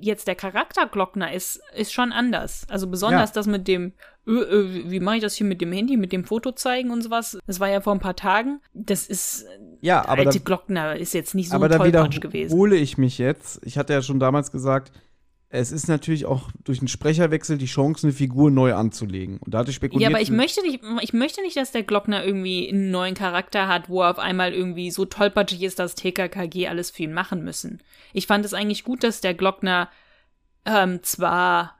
jetzt 0.00 0.26
der 0.26 0.34
Charakter 0.34 0.86
Glockner 0.86 1.32
ist, 1.32 1.60
ist 1.76 1.92
schon 1.92 2.12
anders. 2.12 2.66
Also 2.70 2.86
besonders 2.86 3.30
ja. 3.30 3.34
das 3.34 3.46
mit 3.46 3.68
dem, 3.68 3.92
äh, 4.26 4.32
äh, 4.32 4.90
wie 4.90 5.00
mache 5.00 5.16
ich 5.16 5.22
das 5.22 5.34
hier 5.34 5.46
mit 5.46 5.60
dem 5.60 5.70
Handy, 5.70 5.98
mit 5.98 6.10
dem 6.10 6.24
Foto 6.24 6.52
zeigen 6.52 6.90
und 6.90 7.02
sowas. 7.02 7.38
Das 7.46 7.60
war 7.60 7.68
ja 7.68 7.82
vor 7.82 7.92
ein 7.92 8.00
paar 8.00 8.16
Tagen. 8.16 8.60
Das 8.72 9.06
ist, 9.06 9.44
ja, 9.82 10.00
aber 10.00 10.20
alte 10.20 10.38
da, 10.38 10.44
Glockner 10.44 10.96
ist 10.96 11.12
jetzt 11.12 11.34
nicht 11.34 11.50
so 11.50 11.56
aber 11.56 11.68
tollpatsch 11.68 12.20
gewesen. 12.20 12.52
Aber 12.52 12.68
da 12.68 12.68
wiederhole 12.68 12.76
ich 12.76 12.96
mich 12.96 13.18
jetzt. 13.18 13.60
Ich 13.64 13.76
hatte 13.76 13.92
ja 13.92 14.00
schon 14.00 14.18
damals 14.18 14.50
gesagt, 14.50 14.92
es 15.54 15.70
ist 15.70 15.86
natürlich 15.86 16.26
auch 16.26 16.50
durch 16.64 16.80
einen 16.80 16.88
Sprecherwechsel 16.88 17.58
die 17.58 17.66
Chance, 17.66 18.06
eine 18.06 18.12
Figur 18.12 18.50
neu 18.50 18.74
anzulegen. 18.74 19.38
Und 19.38 19.54
da 19.54 19.58
hatte 19.58 19.70
ich 19.70 19.76
spekuliert. 19.76 20.10
Ja, 20.10 20.14
aber 20.14 20.20
ich 20.20 20.30
möchte 20.30 20.62
nicht, 20.62 20.80
ich 21.00 21.12
möchte 21.12 21.42
nicht, 21.42 21.56
dass 21.56 21.70
der 21.70 21.84
Glockner 21.84 22.24
irgendwie 22.24 22.68
einen 22.68 22.90
neuen 22.90 23.14
Charakter 23.14 23.68
hat, 23.68 23.88
wo 23.88 24.02
er 24.02 24.10
auf 24.10 24.18
einmal 24.18 24.52
irgendwie 24.52 24.90
so 24.90 25.04
tollpatschig 25.04 25.62
ist, 25.62 25.78
dass 25.78 25.94
TKKG 25.94 26.66
alles 26.66 26.90
für 26.90 27.04
ihn 27.04 27.12
machen 27.12 27.44
müssen. 27.44 27.80
Ich 28.12 28.26
fand 28.26 28.44
es 28.44 28.52
eigentlich 28.52 28.82
gut, 28.82 29.04
dass 29.04 29.20
der 29.20 29.34
Glockner 29.34 29.90
ähm, 30.64 31.04
zwar 31.04 31.78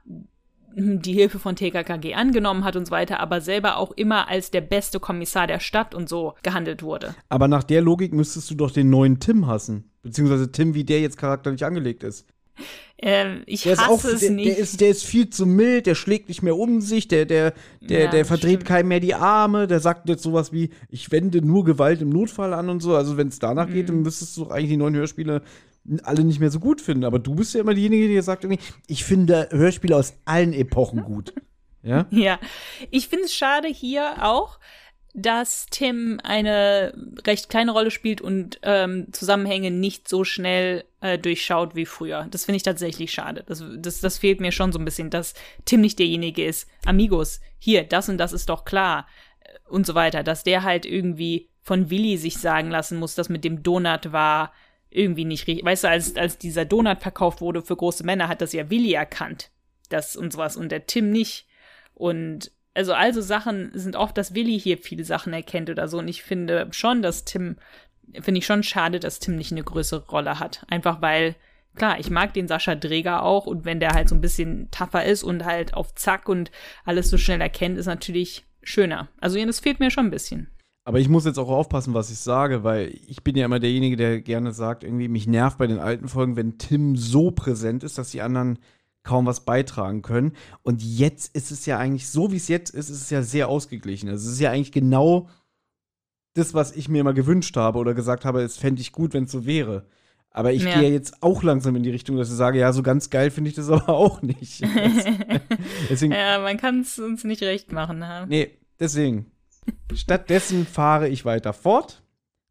die 0.77 1.13
Hilfe 1.13 1.39
von 1.39 1.57
TKKG 1.57 2.15
angenommen 2.15 2.63
hat 2.63 2.77
und 2.77 2.85
so 2.85 2.91
weiter, 2.91 3.19
aber 3.19 3.41
selber 3.41 3.75
auch 3.75 3.91
immer 3.91 4.29
als 4.29 4.51
der 4.51 4.61
beste 4.61 5.01
Kommissar 5.01 5.47
der 5.47 5.59
Stadt 5.59 5.93
und 5.93 6.07
so 6.07 6.35
gehandelt 6.43 6.81
wurde. 6.81 7.13
Aber 7.27 7.49
nach 7.49 7.63
der 7.63 7.81
Logik 7.81 8.13
müsstest 8.13 8.49
du 8.51 8.55
doch 8.55 8.71
den 8.71 8.89
neuen 8.89 9.19
Tim 9.19 9.47
hassen. 9.47 9.91
Beziehungsweise 10.01 10.51
Tim, 10.51 10.75
wie 10.75 10.83
der 10.83 11.01
jetzt 11.01 11.17
charakterlich 11.17 11.65
angelegt 11.65 12.03
ist. 12.03 12.25
Ähm, 12.97 13.43
ich 13.45 13.63
Der 13.63 13.73
ist 13.73 13.79
hasse 13.81 13.89
auch, 13.91 14.03
es 14.05 14.21
der, 14.21 14.31
nicht. 14.31 14.47
der 14.49 14.57
ist, 14.57 14.81
der 14.81 14.89
ist 14.89 15.03
viel 15.05 15.29
zu 15.29 15.45
mild, 15.45 15.85
der 15.85 15.95
schlägt 15.95 16.29
nicht 16.29 16.41
mehr 16.41 16.55
um 16.57 16.81
sich, 16.81 17.07
der, 17.07 17.25
der, 17.25 17.53
der, 17.81 18.05
Ja, 18.05 18.11
der 18.11 18.25
verdreht 18.25 18.51
stimmt. 18.61 18.65
keinem 18.65 18.87
mehr 18.89 18.99
die 18.99 19.13
Arme, 19.15 19.67
der 19.67 19.79
sagt 19.79 20.07
jetzt 20.09 20.23
sowas 20.23 20.51
wie, 20.53 20.69
ich 20.89 21.11
wende 21.11 21.41
nur 21.45 21.65
Gewalt 21.65 22.01
im 22.01 22.09
Notfall 22.09 22.53
an 22.53 22.69
und 22.69 22.79
so. 22.81 22.95
Also 22.95 23.17
wenn 23.17 23.27
es 23.27 23.39
danach 23.39 23.67
geht, 23.67 23.83
Mhm. 23.89 23.93
dann 23.93 24.01
müsstest 24.03 24.37
du 24.37 24.45
doch 24.45 24.51
eigentlich 24.51 24.69
die 24.71 24.77
neuen 24.77 24.95
Hörspiele 24.95 25.41
alle 26.03 26.23
nicht 26.23 26.39
mehr 26.39 26.49
so 26.49 26.59
gut 26.59 26.81
finden. 26.81 27.03
Aber 27.03 27.19
du 27.19 27.35
bist 27.35 27.53
ja 27.53 27.61
immer 27.61 27.73
diejenige, 27.75 28.07
die 28.07 28.21
sagt 28.21 28.43
irgendwie, 28.43 28.63
ich 28.87 29.03
finde 29.03 29.49
Hörspiele 29.51 29.95
aus 29.95 30.13
allen 30.25 30.53
Epochen 30.53 31.03
gut. 31.03 31.33
Ja? 31.87 32.07
Ja, 32.09 32.39
ich 32.89 33.09
finde 33.09 33.25
es 33.25 33.35
schade 33.35 33.67
hier 33.67 34.15
auch, 34.23 34.57
dass 35.15 35.67
Tim 35.67 36.19
eine 36.23 36.93
recht 37.25 37.49
kleine 37.49 37.71
Rolle 37.71 37.89
spielt 37.89 38.19
und 38.19 38.59
ähm, 38.63 39.07
Zusammenhänge 39.13 39.71
nicht 39.71 40.09
so 40.09 40.25
schnell 40.25 40.83
äh, 40.99 41.17
durchschaut 41.17 41.73
wie 41.73 41.85
früher. 41.85 42.27
Das 42.31 42.43
finde 42.43 42.57
ich 42.57 42.63
tatsächlich 42.63 43.13
schade. 43.13 43.45
Das, 43.47 43.63
das, 43.77 44.01
das 44.01 44.17
fehlt 44.17 44.41
mir 44.41 44.51
schon 44.51 44.73
so 44.73 44.79
ein 44.79 44.83
bisschen, 44.83 45.09
dass 45.09 45.33
Tim 45.63 45.79
nicht 45.79 45.99
derjenige 45.99 46.45
ist. 46.45 46.67
Amigos, 46.85 47.39
hier, 47.57 47.85
das 47.85 48.09
und 48.09 48.17
das 48.17 48.33
ist 48.33 48.49
doch 48.49 48.65
klar 48.65 49.07
äh, 49.39 49.57
und 49.69 49.85
so 49.85 49.95
weiter. 49.95 50.21
Dass 50.21 50.43
der 50.43 50.63
halt 50.63 50.85
irgendwie 50.85 51.49
von 51.61 51.89
Willi 51.89 52.17
sich 52.17 52.37
sagen 52.37 52.69
lassen 52.69 52.99
muss, 52.99 53.15
dass 53.15 53.29
mit 53.29 53.45
dem 53.45 53.63
Donut 53.63 54.11
war 54.11 54.51
irgendwie 54.89 55.25
nicht 55.25 55.47
richtig. 55.47 55.63
Weißt 55.63 55.85
du, 55.85 55.89
als, 55.89 56.17
als 56.17 56.37
dieser 56.37 56.65
Donut 56.65 57.01
verkauft 57.01 57.39
wurde 57.39 57.61
für 57.61 57.77
große 57.77 58.03
Männer, 58.03 58.27
hat 58.27 58.41
das 58.41 58.51
ja 58.51 58.69
Willi 58.69 58.93
erkannt. 58.93 59.49
Das 59.87 60.17
und 60.17 60.33
sowas 60.33 60.57
und 60.57 60.73
der 60.73 60.87
Tim 60.87 61.09
nicht. 61.09 61.47
Und 61.93 62.51
also 62.75 62.93
also 62.93 63.21
Sachen 63.21 63.71
sind 63.73 63.95
oft, 63.95 64.17
dass 64.17 64.35
Willi 64.35 64.59
hier 64.59 64.77
viele 64.77 65.03
Sachen 65.03 65.33
erkennt 65.33 65.69
oder 65.69 65.87
so. 65.87 65.97
Und 65.97 66.07
ich 66.07 66.23
finde 66.23 66.67
schon, 66.71 67.01
dass 67.01 67.25
Tim, 67.25 67.55
finde 68.21 68.39
ich 68.39 68.45
schon 68.45 68.63
schade, 68.63 68.99
dass 68.99 69.19
Tim 69.19 69.37
nicht 69.37 69.51
eine 69.51 69.63
größere 69.63 70.05
Rolle 70.07 70.39
hat. 70.39 70.65
Einfach 70.67 71.01
weil, 71.01 71.35
klar, 71.75 71.99
ich 71.99 72.09
mag 72.09 72.33
den 72.33 72.47
Sascha 72.47 72.75
Dreger 72.75 73.23
auch 73.23 73.45
und 73.47 73.65
wenn 73.65 73.79
der 73.79 73.91
halt 73.91 74.09
so 74.09 74.15
ein 74.15 74.21
bisschen 74.21 74.69
tougher 74.71 75.05
ist 75.05 75.23
und 75.23 75.45
halt 75.45 75.73
auf 75.73 75.95
Zack 75.95 76.27
und 76.29 76.51
alles 76.83 77.09
so 77.09 77.17
schnell 77.17 77.41
erkennt, 77.41 77.77
ist 77.77 77.87
natürlich 77.87 78.45
schöner. 78.61 79.07
Also 79.19 79.43
das 79.43 79.61
fehlt 79.61 79.79
mir 79.79 79.89
schon 79.89 80.07
ein 80.07 80.11
bisschen. 80.11 80.49
Aber 80.87 80.99
ich 80.99 81.09
muss 81.09 81.25
jetzt 81.25 81.39
auch 81.39 81.49
aufpassen, 81.49 81.95
was 81.95 82.11
ich 82.11 82.19
sage, 82.19 82.63
weil 82.63 82.93
ich 83.07 83.23
bin 83.23 83.35
ja 83.35 83.45
immer 83.45 83.59
derjenige, 83.59 83.95
der 83.95 84.21
gerne 84.21 84.51
sagt, 84.51 84.83
irgendwie 84.83 85.07
mich 85.07 85.25
nervt 85.25 85.57
bei 85.57 85.65
den 85.65 85.79
alten 85.79 86.07
Folgen, 86.07 86.35
wenn 86.35 86.59
Tim 86.59 86.95
so 86.95 87.31
präsent 87.31 87.83
ist, 87.83 87.97
dass 87.97 88.11
die 88.11 88.21
anderen 88.21 88.59
kaum 89.05 89.25
was 89.25 89.45
beitragen 89.45 90.01
können. 90.01 90.33
Und 90.63 90.83
jetzt 90.83 91.33
ist 91.35 91.51
es 91.51 91.65
ja 91.65 91.77
eigentlich, 91.77 92.09
so 92.09 92.31
wie 92.33 92.37
es 92.37 92.49
jetzt 92.49 92.71
ist, 92.71 92.89
ist 92.89 93.01
es 93.03 93.09
ja 93.09 93.21
sehr 93.21 93.47
ausgeglichen. 93.47 94.09
Also 94.09 94.27
es 94.27 94.33
ist 94.33 94.41
ja 94.41 94.51
eigentlich 94.51 94.73
genau 94.73 95.29
das, 96.33 96.53
was 96.53 96.75
ich 96.75 96.89
mir 96.89 96.99
immer 96.99 97.13
gewünscht 97.13 97.55
habe 97.55 97.79
oder 97.79 97.93
gesagt 97.93 98.25
habe, 98.25 98.41
es 98.41 98.57
fände 98.57 98.81
ich 98.81 98.91
gut, 98.91 99.13
wenn 99.13 99.23
es 99.23 99.31
so 99.31 99.45
wäre. 99.45 99.87
Aber 100.31 100.51
ich 100.51 100.63
Ja. 100.63 100.73
gehe 100.73 100.83
ja 100.83 100.89
jetzt 100.89 101.23
auch 101.23 101.43
langsam 101.43 101.77
in 101.77 101.83
die 101.83 101.91
Richtung, 101.91 102.17
dass 102.17 102.29
ich 102.29 102.35
sage, 102.35 102.59
ja, 102.59 102.73
so 102.73 102.83
ganz 102.83 103.09
geil 103.09 103.31
finde 103.31 103.49
ich 103.51 103.55
das 103.55 103.69
aber 103.69 103.89
auch 103.89 104.21
nicht. 104.21 104.61
Deswegen, 105.89 106.11
Ja, 106.11 106.39
man 106.39 106.57
kann 106.57 106.81
es 106.81 106.99
uns 106.99 107.23
nicht 107.23 107.41
recht 107.43 107.71
machen. 107.71 107.99
Ne? 107.99 108.25
Nee, 108.27 108.57
deswegen. 108.79 109.31
Stattdessen 109.93 110.65
fahre 110.65 111.07
ich 111.07 111.23
weiter 111.25 111.53
fort. 111.53 112.01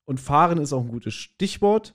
Und 0.07 0.21
fahren 0.21 0.59
ist 0.59 0.73
auch 0.73 0.83
ein 0.83 0.89
gutes 0.89 1.15
Stichwort. 1.15 1.95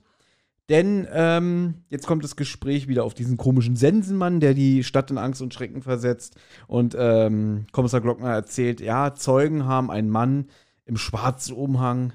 Denn 0.70 1.08
ähm, 1.12 1.82
jetzt 1.88 2.06
kommt 2.06 2.22
das 2.22 2.36
Gespräch 2.36 2.86
wieder 2.86 3.02
auf 3.02 3.12
diesen 3.12 3.36
komischen 3.36 3.74
Sensenmann, 3.74 4.38
der 4.38 4.54
die 4.54 4.84
Stadt 4.84 5.10
in 5.10 5.18
Angst 5.18 5.42
und 5.42 5.52
Schrecken 5.52 5.82
versetzt. 5.82 6.36
Und 6.68 6.94
ähm, 6.96 7.66
Kommissar 7.72 8.00
Glockner 8.00 8.30
erzählt, 8.30 8.80
ja, 8.80 9.12
Zeugen 9.14 9.64
haben 9.66 9.90
einen 9.90 10.08
Mann 10.08 10.46
im 10.84 10.96
schwarzen 10.96 11.56
Umhang 11.56 12.12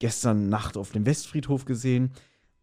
gestern 0.00 0.48
Nacht 0.48 0.76
auf 0.76 0.90
dem 0.90 1.06
Westfriedhof 1.06 1.64
gesehen. 1.64 2.10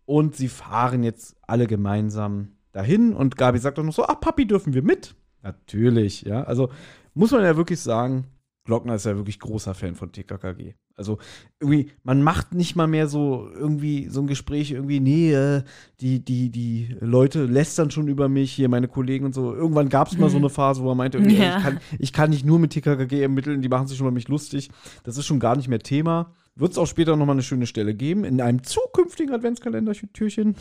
Und 0.03 0.35
sie 0.35 0.49
fahren 0.49 1.03
jetzt 1.03 1.37
alle 1.47 1.67
gemeinsam 1.67 2.57
dahin. 2.73 3.13
Und 3.13 3.37
Gabi 3.37 3.59
sagt 3.59 3.79
auch 3.79 3.83
noch 3.83 3.93
so, 3.93 4.05
ach, 4.05 4.19
Papi, 4.19 4.45
dürfen 4.45 4.73
wir 4.73 4.83
mit? 4.83 5.15
Natürlich, 5.41 6.23
ja. 6.23 6.43
Also 6.43 6.69
muss 7.13 7.31
man 7.31 7.43
ja 7.43 7.55
wirklich 7.55 7.79
sagen, 7.79 8.25
Glockner 8.65 8.95
ist 8.95 9.05
ja 9.05 9.15
wirklich 9.15 9.39
großer 9.39 9.73
Fan 9.73 9.95
von 9.95 10.11
TKKG. 10.11 10.73
Also 10.99 11.17
irgendwie, 11.61 11.91
man 12.03 12.21
macht 12.21 12.53
nicht 12.53 12.75
mal 12.75 12.85
mehr 12.87 13.07
so 13.07 13.49
irgendwie 13.55 14.09
so 14.09 14.19
ein 14.19 14.27
Gespräch 14.27 14.71
irgendwie, 14.71 14.99
nee, 14.99 15.33
äh, 15.33 15.63
die, 16.01 16.19
die, 16.23 16.49
die 16.49 16.95
Leute 16.99 17.45
lästern 17.45 17.89
schon 17.89 18.09
über 18.09 18.27
mich, 18.27 18.51
hier 18.51 18.67
meine 18.67 18.89
Kollegen 18.89 19.23
und 19.25 19.33
so. 19.33 19.55
Irgendwann 19.55 19.87
gab 19.89 20.09
es 20.09 20.17
mal 20.17 20.29
so 20.29 20.37
Mhm. 20.37 20.43
eine 20.43 20.49
Phase, 20.49 20.83
wo 20.83 20.89
er 20.91 20.95
meinte, 20.95 21.17
Ja. 21.19 21.57
ich, 21.57 21.63
kann, 21.63 21.79
ich 21.99 22.13
kann 22.13 22.29
nicht 22.31 22.45
nur 22.45 22.59
mit 22.59 22.71
TKKG 22.71 23.21
ermitteln, 23.21 23.61
die 23.61 23.69
machen 23.69 23.87
sich 23.87 23.97
schon 23.97 24.07
über 24.07 24.13
mich 24.13 24.27
lustig. 24.27 24.69
Das 25.03 25.17
ist 25.17 25.25
schon 25.25 25.39
gar 25.39 25.55
nicht 25.55 25.69
mehr 25.69 25.79
Thema. 25.79 26.33
Wird 26.55 26.73
es 26.73 26.77
auch 26.77 26.87
später 26.87 27.15
noch 27.15 27.25
mal 27.25 27.31
eine 27.31 27.43
schöne 27.43 27.65
Stelle 27.65 27.95
geben, 27.95 28.25
in 28.25 28.41
einem 28.41 28.61
zukünftigen 28.63 29.33
Adventskalender-Türchen. 29.33 30.55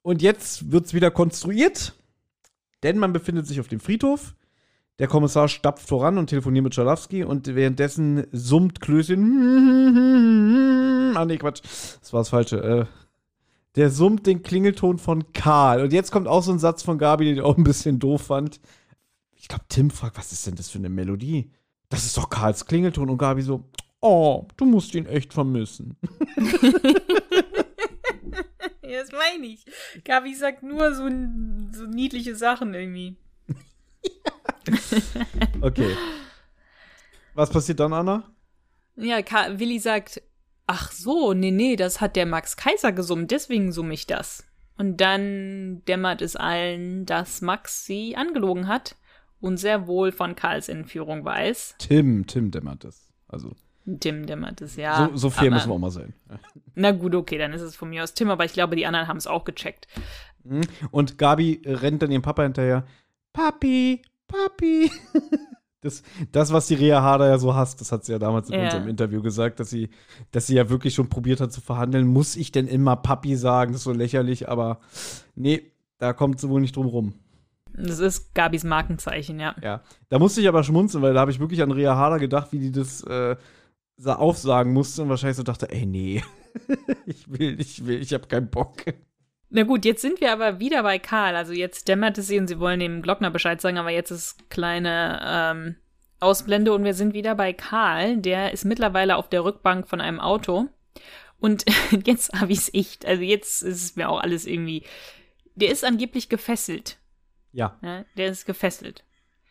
Und 0.00 0.22
jetzt 0.22 0.72
wird 0.72 0.86
es 0.86 0.94
wieder 0.94 1.10
konstruiert, 1.10 1.94
denn 2.82 2.96
man 2.96 3.12
befindet 3.12 3.46
sich 3.46 3.60
auf 3.60 3.68
dem 3.68 3.80
Friedhof. 3.80 4.34
Der 4.98 5.06
Kommissar 5.06 5.48
stapft 5.48 5.86
voran 5.86 6.18
und 6.18 6.28
telefoniert 6.28 6.64
mit 6.64 6.74
Schalowski 6.74 7.22
und 7.24 7.54
währenddessen 7.54 8.26
summt 8.32 8.80
Klößchen. 8.80 9.24
Ah, 11.16 11.24
nee, 11.24 11.38
Quatsch. 11.38 11.62
Das 12.00 12.12
war 12.12 12.20
das 12.20 12.28
Falsche. 12.28 12.62
Äh, 12.62 12.84
der 13.74 13.90
summt 13.90 14.26
den 14.26 14.42
Klingelton 14.42 14.98
von 14.98 15.32
Karl. 15.32 15.82
Und 15.82 15.92
jetzt 15.92 16.12
kommt 16.12 16.28
auch 16.28 16.42
so 16.42 16.52
ein 16.52 16.58
Satz 16.60 16.82
von 16.82 16.98
Gabi, 16.98 17.24
den 17.24 17.34
ich 17.34 17.40
auch 17.40 17.56
ein 17.56 17.64
bisschen 17.64 17.98
doof 17.98 18.22
fand. 18.22 18.60
Ich 19.34 19.48
glaube, 19.48 19.64
Tim 19.68 19.90
fragt, 19.90 20.16
was 20.18 20.30
ist 20.32 20.46
denn 20.46 20.54
das 20.54 20.68
für 20.68 20.78
eine 20.78 20.90
Melodie? 20.90 21.50
Das 21.88 22.04
ist 22.04 22.16
doch 22.16 22.28
Karls 22.28 22.66
Klingelton. 22.66 23.10
Und 23.10 23.18
Gabi 23.18 23.42
so, 23.42 23.64
oh, 24.00 24.46
du 24.56 24.64
musst 24.64 24.94
ihn 24.94 25.06
echt 25.06 25.32
vermissen. 25.32 25.96
Ja, 28.88 29.02
das 29.02 29.12
meine 29.12 29.46
ich. 29.46 29.66
Gabi 30.02 30.34
sagt 30.34 30.62
nur 30.62 30.94
so, 30.94 31.02
so 31.02 31.84
niedliche 31.84 32.34
Sachen 32.34 32.72
irgendwie. 32.72 33.16
Okay. 35.60 35.94
Was 37.34 37.50
passiert 37.50 37.80
dann, 37.80 37.92
Anna? 37.92 38.24
Ja, 38.96 39.22
Ka 39.22 39.58
Willi 39.58 39.78
sagt, 39.78 40.20
ach 40.66 40.90
so, 40.92 41.34
nee, 41.34 41.50
nee, 41.52 41.76
das 41.76 42.00
hat 42.00 42.16
der 42.16 42.26
Max 42.26 42.56
Kaiser 42.56 42.92
gesummt, 42.92 43.30
deswegen 43.30 43.72
summe 43.72 43.94
ich 43.94 44.06
das. 44.06 44.44
Und 44.76 45.00
dann 45.00 45.82
dämmert 45.86 46.22
es 46.22 46.36
allen, 46.36 47.06
dass 47.06 47.40
Max 47.40 47.84
sie 47.84 48.16
angelogen 48.16 48.66
hat 48.68 48.96
und 49.40 49.56
sehr 49.56 49.86
wohl 49.86 50.12
von 50.12 50.34
Karls 50.36 50.68
Entführung 50.68 51.24
weiß. 51.24 51.76
Tim, 51.78 52.26
Tim 52.26 52.50
dämmert 52.50 52.84
es. 52.84 53.08
Also, 53.28 53.54
Tim 54.00 54.26
dämmert 54.26 54.60
es, 54.60 54.76
ja. 54.76 55.08
so, 55.12 55.16
so 55.16 55.30
fair 55.30 55.46
aber- 55.46 55.54
müssen 55.56 55.70
wir 55.70 55.74
auch 55.74 55.78
mal 55.78 55.90
sein. 55.90 56.12
Na 56.74 56.90
gut, 56.92 57.14
okay, 57.14 57.38
dann 57.38 57.52
ist 57.52 57.62
es 57.62 57.76
von 57.76 57.88
mir 57.90 58.02
aus 58.02 58.14
Tim, 58.14 58.30
aber 58.30 58.44
ich 58.44 58.52
glaube, 58.52 58.76
die 58.76 58.86
anderen 58.86 59.08
haben 59.08 59.16
es 59.16 59.26
auch 59.26 59.44
gecheckt. 59.44 59.86
Mhm. 60.44 60.62
Und 60.90 61.18
Gabi 61.18 61.62
rennt 61.64 62.02
dann 62.02 62.10
ihrem 62.12 62.22
Papa 62.22 62.42
hinterher. 62.42 62.84
Papi, 63.32 64.02
Papi. 64.28 64.90
Das, 65.80 66.02
das, 66.32 66.52
was 66.52 66.66
die 66.66 66.74
Rea 66.74 67.02
Harder 67.02 67.28
ja 67.28 67.38
so 67.38 67.54
hasst, 67.54 67.80
das 67.80 67.92
hat 67.92 68.04
sie 68.04 68.10
ja 68.10 68.18
damals 68.18 68.48
in 68.50 68.56
Ja. 68.58 68.64
unserem 68.64 68.88
Interview 68.88 69.22
gesagt, 69.22 69.60
dass 69.60 69.70
sie, 69.70 69.90
dass 70.32 70.48
sie 70.48 70.56
ja 70.56 70.68
wirklich 70.70 70.92
schon 70.92 71.08
probiert 71.08 71.40
hat 71.40 71.52
zu 71.52 71.60
verhandeln. 71.60 72.04
Muss 72.08 72.34
ich 72.34 72.50
denn 72.50 72.66
immer 72.66 72.96
Papi 72.96 73.36
sagen? 73.36 73.70
Das 73.70 73.82
ist 73.82 73.84
so 73.84 73.92
lächerlich, 73.92 74.48
aber 74.48 74.80
nee, 75.36 75.70
da 75.98 76.12
kommt 76.12 76.40
sie 76.40 76.48
wohl 76.48 76.60
nicht 76.60 76.74
drum 76.74 76.86
rum. 76.88 77.14
Das 77.72 78.00
ist 78.00 78.34
Gabis 78.34 78.64
Markenzeichen, 78.64 79.38
ja. 79.38 79.54
Ja. 79.62 79.82
Da 80.08 80.18
musste 80.18 80.40
ich 80.40 80.48
aber 80.48 80.64
schmunzeln, 80.64 81.00
weil 81.00 81.14
da 81.14 81.20
habe 81.20 81.30
ich 81.30 81.38
wirklich 81.38 81.62
an 81.62 81.70
Rea 81.70 81.94
Harder 81.94 82.18
gedacht, 82.18 82.50
wie 82.50 82.58
die 82.58 82.72
das 82.72 83.04
äh, 83.04 83.36
sa- 83.96 84.16
aufsagen 84.16 84.72
musste 84.72 85.02
und 85.04 85.10
wahrscheinlich 85.10 85.36
so 85.36 85.44
dachte, 85.44 85.70
ey, 85.70 85.86
nee, 85.86 86.24
ich 87.06 87.30
will, 87.30 87.60
ich 87.60 87.86
will, 87.86 88.02
ich 88.02 88.12
habe 88.14 88.26
keinen 88.26 88.50
Bock. 88.50 88.78
Na 89.50 89.62
gut, 89.62 89.84
jetzt 89.84 90.02
sind 90.02 90.20
wir 90.20 90.32
aber 90.32 90.60
wieder 90.60 90.82
bei 90.82 90.98
Karl. 90.98 91.34
Also 91.34 91.52
jetzt 91.52 91.88
dämmert 91.88 92.18
es 92.18 92.26
sie 92.26 92.38
und 92.38 92.48
sie 92.48 92.60
wollen 92.60 92.80
dem 92.80 93.02
Glockner 93.02 93.30
Bescheid 93.30 93.60
sagen, 93.60 93.78
aber 93.78 93.90
jetzt 93.90 94.10
ist 94.10 94.50
kleine 94.50 95.20
ähm, 95.24 95.76
Ausblende 96.20 96.72
und 96.72 96.84
wir 96.84 96.94
sind 96.94 97.14
wieder 97.14 97.34
bei 97.34 97.52
Karl. 97.52 98.18
Der 98.18 98.52
ist 98.52 98.64
mittlerweile 98.64 99.16
auf 99.16 99.28
der 99.28 99.44
Rückbank 99.44 99.88
von 99.88 100.00
einem 100.00 100.20
Auto. 100.20 100.68
Und 101.40 101.64
jetzt 102.04 102.32
habe 102.38 102.52
ich 102.52 102.58
es 102.58 102.74
echt, 102.74 103.06
also 103.06 103.22
jetzt 103.22 103.62
ist 103.62 103.82
es 103.82 103.96
mir 103.96 104.08
auch 104.10 104.20
alles 104.20 104.46
irgendwie. 104.46 104.84
Der 105.54 105.70
ist 105.70 105.84
angeblich 105.84 106.28
gefesselt. 106.28 106.98
Ja. 107.52 107.78
Ja, 107.82 108.04
der 108.16 108.28
ist 108.28 108.44
gefesselt. 108.44 109.04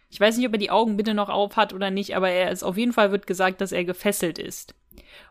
Ich 0.09 0.19
weiß 0.19 0.37
nicht, 0.37 0.47
ob 0.47 0.53
er 0.53 0.59
die 0.59 0.71
Augen 0.71 0.95
bitte 0.95 1.13
noch 1.13 1.29
auf 1.29 1.57
hat 1.57 1.73
oder 1.73 1.91
nicht, 1.91 2.15
aber 2.15 2.29
er 2.29 2.51
ist 2.51 2.63
auf 2.63 2.77
jeden 2.77 2.93
Fall 2.93 3.11
wird 3.11 3.27
gesagt, 3.27 3.59
dass 3.61 3.71
er 3.71 3.83
gefesselt 3.83 4.39
ist. 4.39 4.75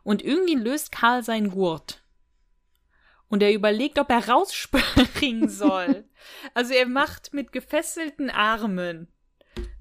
Und 0.02 0.22
irgendwie 0.22 0.54
löst 0.54 0.92
Karl 0.92 1.22
seinen 1.22 1.50
Gurt. 1.50 2.02
Und 3.28 3.42
er 3.42 3.52
überlegt, 3.52 3.98
ob 3.98 4.10
er 4.10 4.28
rausspringen 4.28 5.48
soll. 5.48 6.04
also 6.54 6.74
er 6.74 6.86
macht 6.86 7.32
mit 7.32 7.52
gefesselten 7.52 8.30
Armen, 8.30 9.08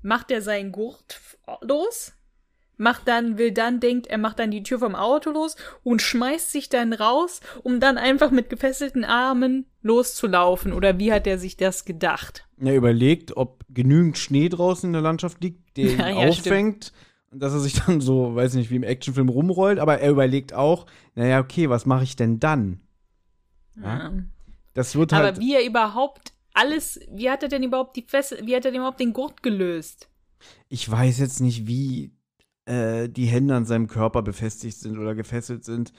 macht 0.01 0.31
er 0.31 0.41
seinen 0.41 0.71
Gurt 0.71 1.19
los, 1.61 2.13
macht 2.77 3.07
dann, 3.07 3.37
will 3.37 3.51
dann, 3.51 3.79
denkt, 3.79 4.07
er 4.07 4.17
macht 4.17 4.39
dann 4.39 4.51
die 4.51 4.63
Tür 4.63 4.79
vom 4.79 4.95
Auto 4.95 5.31
los 5.31 5.55
und 5.83 6.01
schmeißt 6.01 6.51
sich 6.51 6.69
dann 6.69 6.93
raus, 6.93 7.41
um 7.63 7.79
dann 7.79 7.97
einfach 7.97 8.31
mit 8.31 8.49
gefesselten 8.49 9.05
Armen 9.05 9.65
loszulaufen. 9.81 10.73
Oder 10.73 10.99
wie 10.99 11.11
hat 11.11 11.27
er 11.27 11.37
sich 11.37 11.57
das 11.57 11.85
gedacht? 11.85 12.47
Er 12.59 12.75
überlegt, 12.75 13.37
ob 13.37 13.63
genügend 13.69 14.17
Schnee 14.17 14.49
draußen 14.49 14.89
in 14.89 14.93
der 14.93 15.01
Landschaft 15.01 15.41
liegt, 15.43 15.77
der 15.77 15.91
ihn 15.91 15.99
Ja, 15.99 16.09
ja, 16.09 16.29
auffängt. 16.29 16.91
Und 17.31 17.39
dass 17.41 17.53
er 17.53 17.59
sich 17.59 17.73
dann 17.73 18.01
so, 18.01 18.35
weiß 18.35 18.53
nicht, 18.53 18.71
wie 18.71 18.77
im 18.77 18.83
Actionfilm 18.83 19.29
rumrollt. 19.29 19.79
Aber 19.79 19.99
er 19.99 20.11
überlegt 20.11 20.53
auch, 20.53 20.85
naja, 21.15 21.39
okay, 21.39 21.69
was 21.69 21.85
mache 21.85 22.03
ich 22.03 22.15
denn 22.15 22.39
dann? 22.39 22.81
Ja. 23.81 24.11
Das 24.73 24.95
wird 24.95 25.13
halt. 25.13 25.25
Aber 25.25 25.39
wie 25.39 25.55
er 25.55 25.65
überhaupt 25.65 26.33
alles, 26.53 26.99
wie 27.11 27.29
hat 27.29 27.43
er 27.43 27.49
denn 27.49 27.63
überhaupt 27.63 27.95
die 27.95 28.05
Fessel, 28.07 28.39
wie 28.45 28.55
hat 28.55 28.65
er 28.65 28.71
denn 28.71 28.79
überhaupt 28.79 28.99
den 28.99 29.13
Gurt 29.13 29.43
gelöst? 29.43 30.09
Ich 30.69 30.89
weiß 30.89 31.19
jetzt 31.19 31.41
nicht, 31.41 31.67
wie 31.67 32.11
äh, 32.65 33.09
die 33.09 33.25
Hände 33.25 33.55
an 33.55 33.65
seinem 33.65 33.87
Körper 33.87 34.21
befestigt 34.21 34.77
sind 34.77 34.97
oder 34.97 35.15
gefesselt 35.15 35.65
sind. 35.65 35.93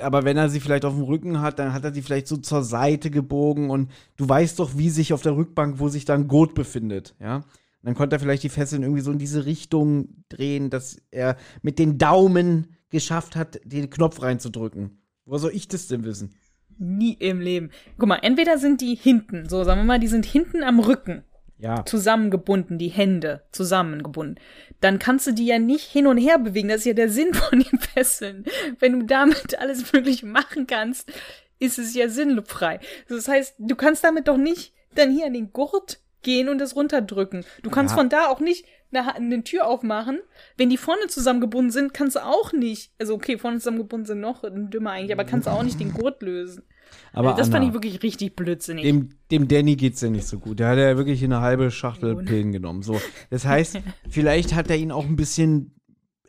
Aber 0.00 0.24
wenn 0.24 0.36
er 0.36 0.48
sie 0.48 0.60
vielleicht 0.60 0.84
auf 0.84 0.94
dem 0.94 1.02
Rücken 1.02 1.40
hat, 1.40 1.58
dann 1.58 1.72
hat 1.72 1.82
er 1.82 1.92
sie 1.92 2.02
vielleicht 2.02 2.28
so 2.28 2.36
zur 2.36 2.62
Seite 2.62 3.10
gebogen 3.10 3.68
und 3.68 3.90
du 4.16 4.28
weißt 4.28 4.60
doch, 4.60 4.76
wie 4.76 4.90
sich 4.90 5.12
auf 5.12 5.22
der 5.22 5.34
Rückbank, 5.34 5.80
wo 5.80 5.88
sich 5.88 6.04
dann 6.04 6.28
Gurt 6.28 6.54
befindet, 6.54 7.16
ja. 7.18 7.38
Und 7.38 7.86
dann 7.86 7.94
konnte 7.96 8.14
er 8.14 8.20
vielleicht 8.20 8.44
die 8.44 8.48
Fesseln 8.48 8.84
irgendwie 8.84 9.02
so 9.02 9.10
in 9.10 9.18
diese 9.18 9.44
Richtung 9.44 10.24
drehen, 10.28 10.70
dass 10.70 10.98
er 11.10 11.36
mit 11.62 11.80
den 11.80 11.98
Daumen 11.98 12.76
geschafft 12.90 13.34
hat, 13.34 13.58
den 13.64 13.90
Knopf 13.90 14.22
reinzudrücken. 14.22 15.02
Wo 15.24 15.36
soll 15.38 15.50
ich 15.52 15.66
das 15.66 15.88
denn 15.88 16.04
wissen? 16.04 16.30
Nie 16.78 17.14
im 17.14 17.40
Leben. 17.40 17.70
Guck 17.98 18.08
mal, 18.08 18.18
entweder 18.22 18.58
sind 18.58 18.80
die 18.80 18.94
hinten, 18.94 19.48
so 19.48 19.64
sagen 19.64 19.80
wir 19.80 19.84
mal, 19.84 19.98
die 19.98 20.08
sind 20.08 20.24
hinten 20.24 20.62
am 20.62 20.80
Rücken. 20.80 21.24
Ja. 21.58 21.84
Zusammengebunden, 21.84 22.76
die 22.76 22.88
Hände 22.88 23.44
zusammengebunden. 23.52 24.40
Dann 24.80 24.98
kannst 24.98 25.28
du 25.28 25.32
die 25.32 25.46
ja 25.46 25.60
nicht 25.60 25.84
hin 25.84 26.08
und 26.08 26.16
her 26.16 26.40
bewegen. 26.40 26.68
Das 26.68 26.78
ist 26.78 26.86
ja 26.86 26.92
der 26.92 27.08
Sinn 27.08 27.34
von 27.34 27.60
den 27.60 27.78
Fesseln. 27.78 28.44
Wenn 28.80 28.98
du 28.98 29.06
damit 29.06 29.56
alles 29.60 29.92
Mögliche 29.92 30.26
machen 30.26 30.66
kannst, 30.66 31.12
ist 31.60 31.78
es 31.78 31.94
ja 31.94 32.08
sinnfrei. 32.08 32.80
Das 33.08 33.28
heißt, 33.28 33.54
du 33.58 33.76
kannst 33.76 34.02
damit 34.02 34.26
doch 34.26 34.36
nicht 34.36 34.74
dann 34.96 35.12
hier 35.12 35.26
an 35.26 35.34
den 35.34 35.52
Gurt 35.52 36.00
gehen 36.22 36.48
und 36.48 36.60
es 36.60 36.74
runterdrücken. 36.74 37.44
Du 37.62 37.70
kannst 37.70 37.92
ja. 37.92 37.98
von 37.98 38.08
da 38.08 38.26
auch 38.26 38.40
nicht 38.40 38.66
eine, 38.92 39.14
eine 39.14 39.44
Tür 39.44 39.66
aufmachen. 39.66 40.20
Wenn 40.56 40.70
die 40.70 40.76
vorne 40.76 41.06
zusammengebunden 41.08 41.70
sind, 41.70 41.94
kannst 41.94 42.16
du 42.16 42.24
auch 42.24 42.52
nicht. 42.52 42.92
Also 42.98 43.14
okay, 43.14 43.38
vorne 43.38 43.58
zusammengebunden 43.58 44.06
sind 44.06 44.20
noch 44.20 44.42
dümmer 44.42 44.92
eigentlich, 44.92 45.12
aber 45.12 45.24
kannst 45.24 45.46
du 45.46 45.50
auch 45.50 45.62
nicht 45.62 45.80
den 45.80 45.92
Gurt 45.92 46.22
lösen. 46.22 46.64
Aber 47.12 47.28
also 47.28 47.38
das 47.38 47.48
Anna, 47.48 47.56
fand 47.56 47.68
ich 47.68 47.74
wirklich 47.74 48.02
richtig 48.02 48.36
blödsinnig. 48.36 48.84
Dem, 48.84 49.10
dem 49.30 49.48
Danny 49.48 49.76
geht's 49.76 50.00
ja 50.00 50.10
nicht 50.10 50.26
so 50.26 50.38
gut. 50.38 50.60
Der 50.60 50.68
hat 50.68 50.78
ja 50.78 50.96
wirklich 50.96 51.22
eine 51.24 51.40
halbe 51.40 51.70
Schachtel 51.70 52.14
oh. 52.14 52.24
Pillen 52.24 52.52
genommen. 52.52 52.82
So, 52.82 53.00
das 53.30 53.44
heißt, 53.44 53.78
vielleicht 54.08 54.54
hat 54.54 54.70
er 54.70 54.76
ihn 54.76 54.92
auch 54.92 55.04
ein 55.04 55.16
bisschen 55.16 55.74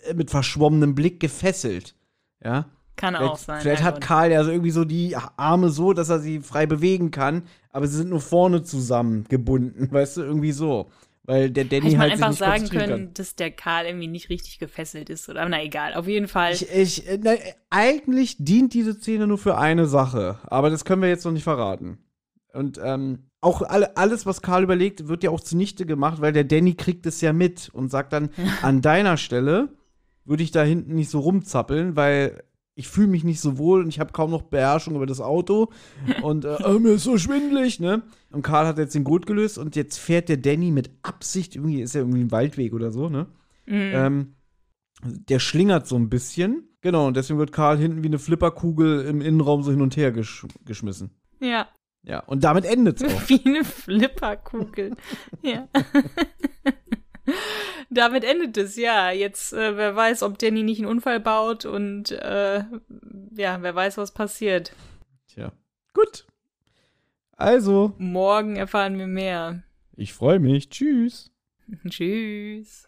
äh, 0.04 0.14
mit 0.14 0.30
verschwommenem 0.30 0.96
Blick 0.96 1.20
gefesselt. 1.20 1.96
Ja. 2.44 2.70
Kann 2.96 3.16
vielleicht, 3.16 3.32
auch 3.32 3.38
sein. 3.38 3.62
Vielleicht 3.62 3.84
hat 3.84 4.02
Karl 4.02 4.32
ja 4.32 4.44
so 4.44 4.52
irgendwie 4.52 4.72
so 4.72 4.86
die 4.86 5.16
Arme 5.16 5.70
so, 5.70 5.94
dass 5.94 6.10
er 6.10 6.20
sie 6.20 6.42
frei 6.42 6.66
bewegen 6.66 7.10
kann, 7.10 7.44
aber 7.72 7.88
sie 7.88 7.98
sind 7.98 8.10
nur 8.10 8.22
vorne 8.22 8.64
zusammengebunden, 8.64 9.88
weißt 9.92 10.18
du, 10.18 10.22
irgendwie 10.22 10.52
so. 10.52 10.90
Weil 11.26 11.50
der 11.50 11.64
Danny 11.66 11.92
Hätte 11.92 12.00
halt 12.00 12.20
man 12.20 12.30
einfach 12.30 12.38
sagen 12.38 12.68
können, 12.68 13.06
kann. 13.06 13.14
dass 13.14 13.36
der 13.36 13.50
Karl 13.52 13.86
irgendwie 13.86 14.08
nicht 14.08 14.30
richtig 14.30 14.60
gefesselt 14.60 15.10
ist. 15.10 15.30
Oder, 15.30 15.48
na 15.48 15.64
egal, 15.64 15.94
auf 15.94 16.08
jeden 16.08 16.28
Fall. 16.28 16.54
Ich, 16.54 16.70
ich, 16.70 17.04
na, 17.22 17.36
eigentlich 17.70 18.36
dient 18.40 18.74
diese 18.74 18.94
Szene 18.94 19.26
nur 19.26 19.38
für 19.38 19.58
eine 19.58 19.86
Sache, 19.86 20.40
aber 20.44 20.70
das 20.70 20.84
können 20.84 21.02
wir 21.02 21.10
jetzt 21.10 21.24
noch 21.24 21.32
nicht 21.32 21.46
verraten. 21.46 22.00
Und 22.52 22.80
ähm, 22.84 23.30
auch 23.40 23.62
alle, 23.62 23.96
alles, 23.96 24.26
was 24.26 24.42
Karl 24.42 24.64
überlegt, 24.64 25.08
wird 25.08 25.24
ja 25.24 25.30
auch 25.30 25.40
zunichte 25.40 25.86
gemacht, 25.86 26.22
weil 26.22 26.34
der 26.34 26.44
Danny 26.44 26.76
kriegt 26.76 27.06
es 27.06 27.22
ja 27.22 27.32
mit 27.32 27.70
und 27.70 27.90
sagt 27.90 28.12
dann, 28.12 28.30
an 28.62 28.82
deiner 28.82 29.16
Stelle 29.16 29.70
würde 30.26 30.44
ich 30.44 30.52
da 30.52 30.64
hinten 30.64 30.96
nicht 30.96 31.10
so 31.10 31.20
rumzappeln, 31.20 31.96
weil 31.96 32.44
ich 32.76 32.88
fühle 32.88 33.08
mich 33.08 33.24
nicht 33.24 33.40
so 33.40 33.58
wohl 33.58 33.82
und 33.82 33.90
ich 33.90 34.00
habe 34.00 34.14
kaum 34.14 34.32
noch 34.32 34.44
Beherrschung 34.44 34.96
über 34.96 35.06
das 35.06 35.22
Auto 35.22 35.72
und 36.22 36.46
äh, 36.46 36.56
äh, 36.56 36.80
mir 36.80 36.94
ist 36.94 37.04
so 37.04 37.18
schwindelig, 37.18 37.80
ne? 37.80 38.04
Und 38.32 38.42
Karl 38.42 38.66
hat 38.66 38.78
jetzt 38.78 38.96
den 38.96 39.04
Gurt 39.04 39.26
gelöst 39.26 39.58
und 39.58 39.76
jetzt 39.76 39.98
fährt 39.98 40.30
der 40.30 40.38
Danny 40.38 40.72
mit 40.72 40.92
Absicht, 41.04 41.56
irgendwie 41.56 41.82
ist 41.82 41.96
er 41.96 42.02
irgendwie 42.02 42.22
ein 42.22 42.32
Waldweg 42.32 42.74
oder 42.74 42.92
so, 42.92 43.10
ne? 43.10 43.28
Mhm. 43.66 43.92
Ähm, 43.94 44.36
der 45.04 45.40
schlingert 45.40 45.88
so 45.88 45.96
ein 45.96 46.10
bisschen. 46.10 46.70
Genau, 46.82 47.08
und 47.08 47.16
deswegen 47.16 47.40
wird 47.40 47.52
Karl 47.52 47.78
hinten 47.78 48.04
wie 48.04 48.08
eine 48.08 48.20
Flipperkugel 48.20 49.06
im 49.06 49.22
Innenraum 49.22 49.64
so 49.64 49.72
hin 49.72 49.82
und 49.82 49.96
her 49.96 50.12
gesch 50.12 50.46
geschmissen. 50.66 51.12
Ja. 51.40 51.68
Ja, 52.06 52.20
und 52.20 52.44
damit 52.44 52.66
endet 52.66 53.02
es 53.02 53.14
auch. 53.14 53.30
Wie 53.30 53.42
eine 53.46 53.64
Flipperkugel. 53.64 54.96
ja. 55.42 55.68
Damit 57.94 58.24
endet 58.24 58.58
es, 58.58 58.76
ja. 58.76 59.12
Jetzt, 59.12 59.54
äh, 59.54 59.78
wer 59.78 59.96
weiß, 59.96 60.24
ob 60.24 60.40
Danny 60.40 60.64
nicht 60.64 60.80
einen 60.80 60.90
Unfall 60.90 61.20
baut 61.20 61.66
und 61.66 62.12
äh, 62.12 62.64
ja, 63.36 63.62
wer 63.62 63.76
weiß, 63.76 63.98
was 63.98 64.14
passiert. 64.14 64.74
Tja. 65.28 65.52
Gut. 65.94 66.26
Also. 67.38 67.94
Morgen 67.98 68.56
erfahren 68.56 68.98
wir 68.98 69.08
mehr. 69.08 69.64
Ich 69.96 70.14
freue 70.14 70.40
mich. 70.40 70.70
Tschüss. 70.70 71.32
Tschüss. 71.90 72.88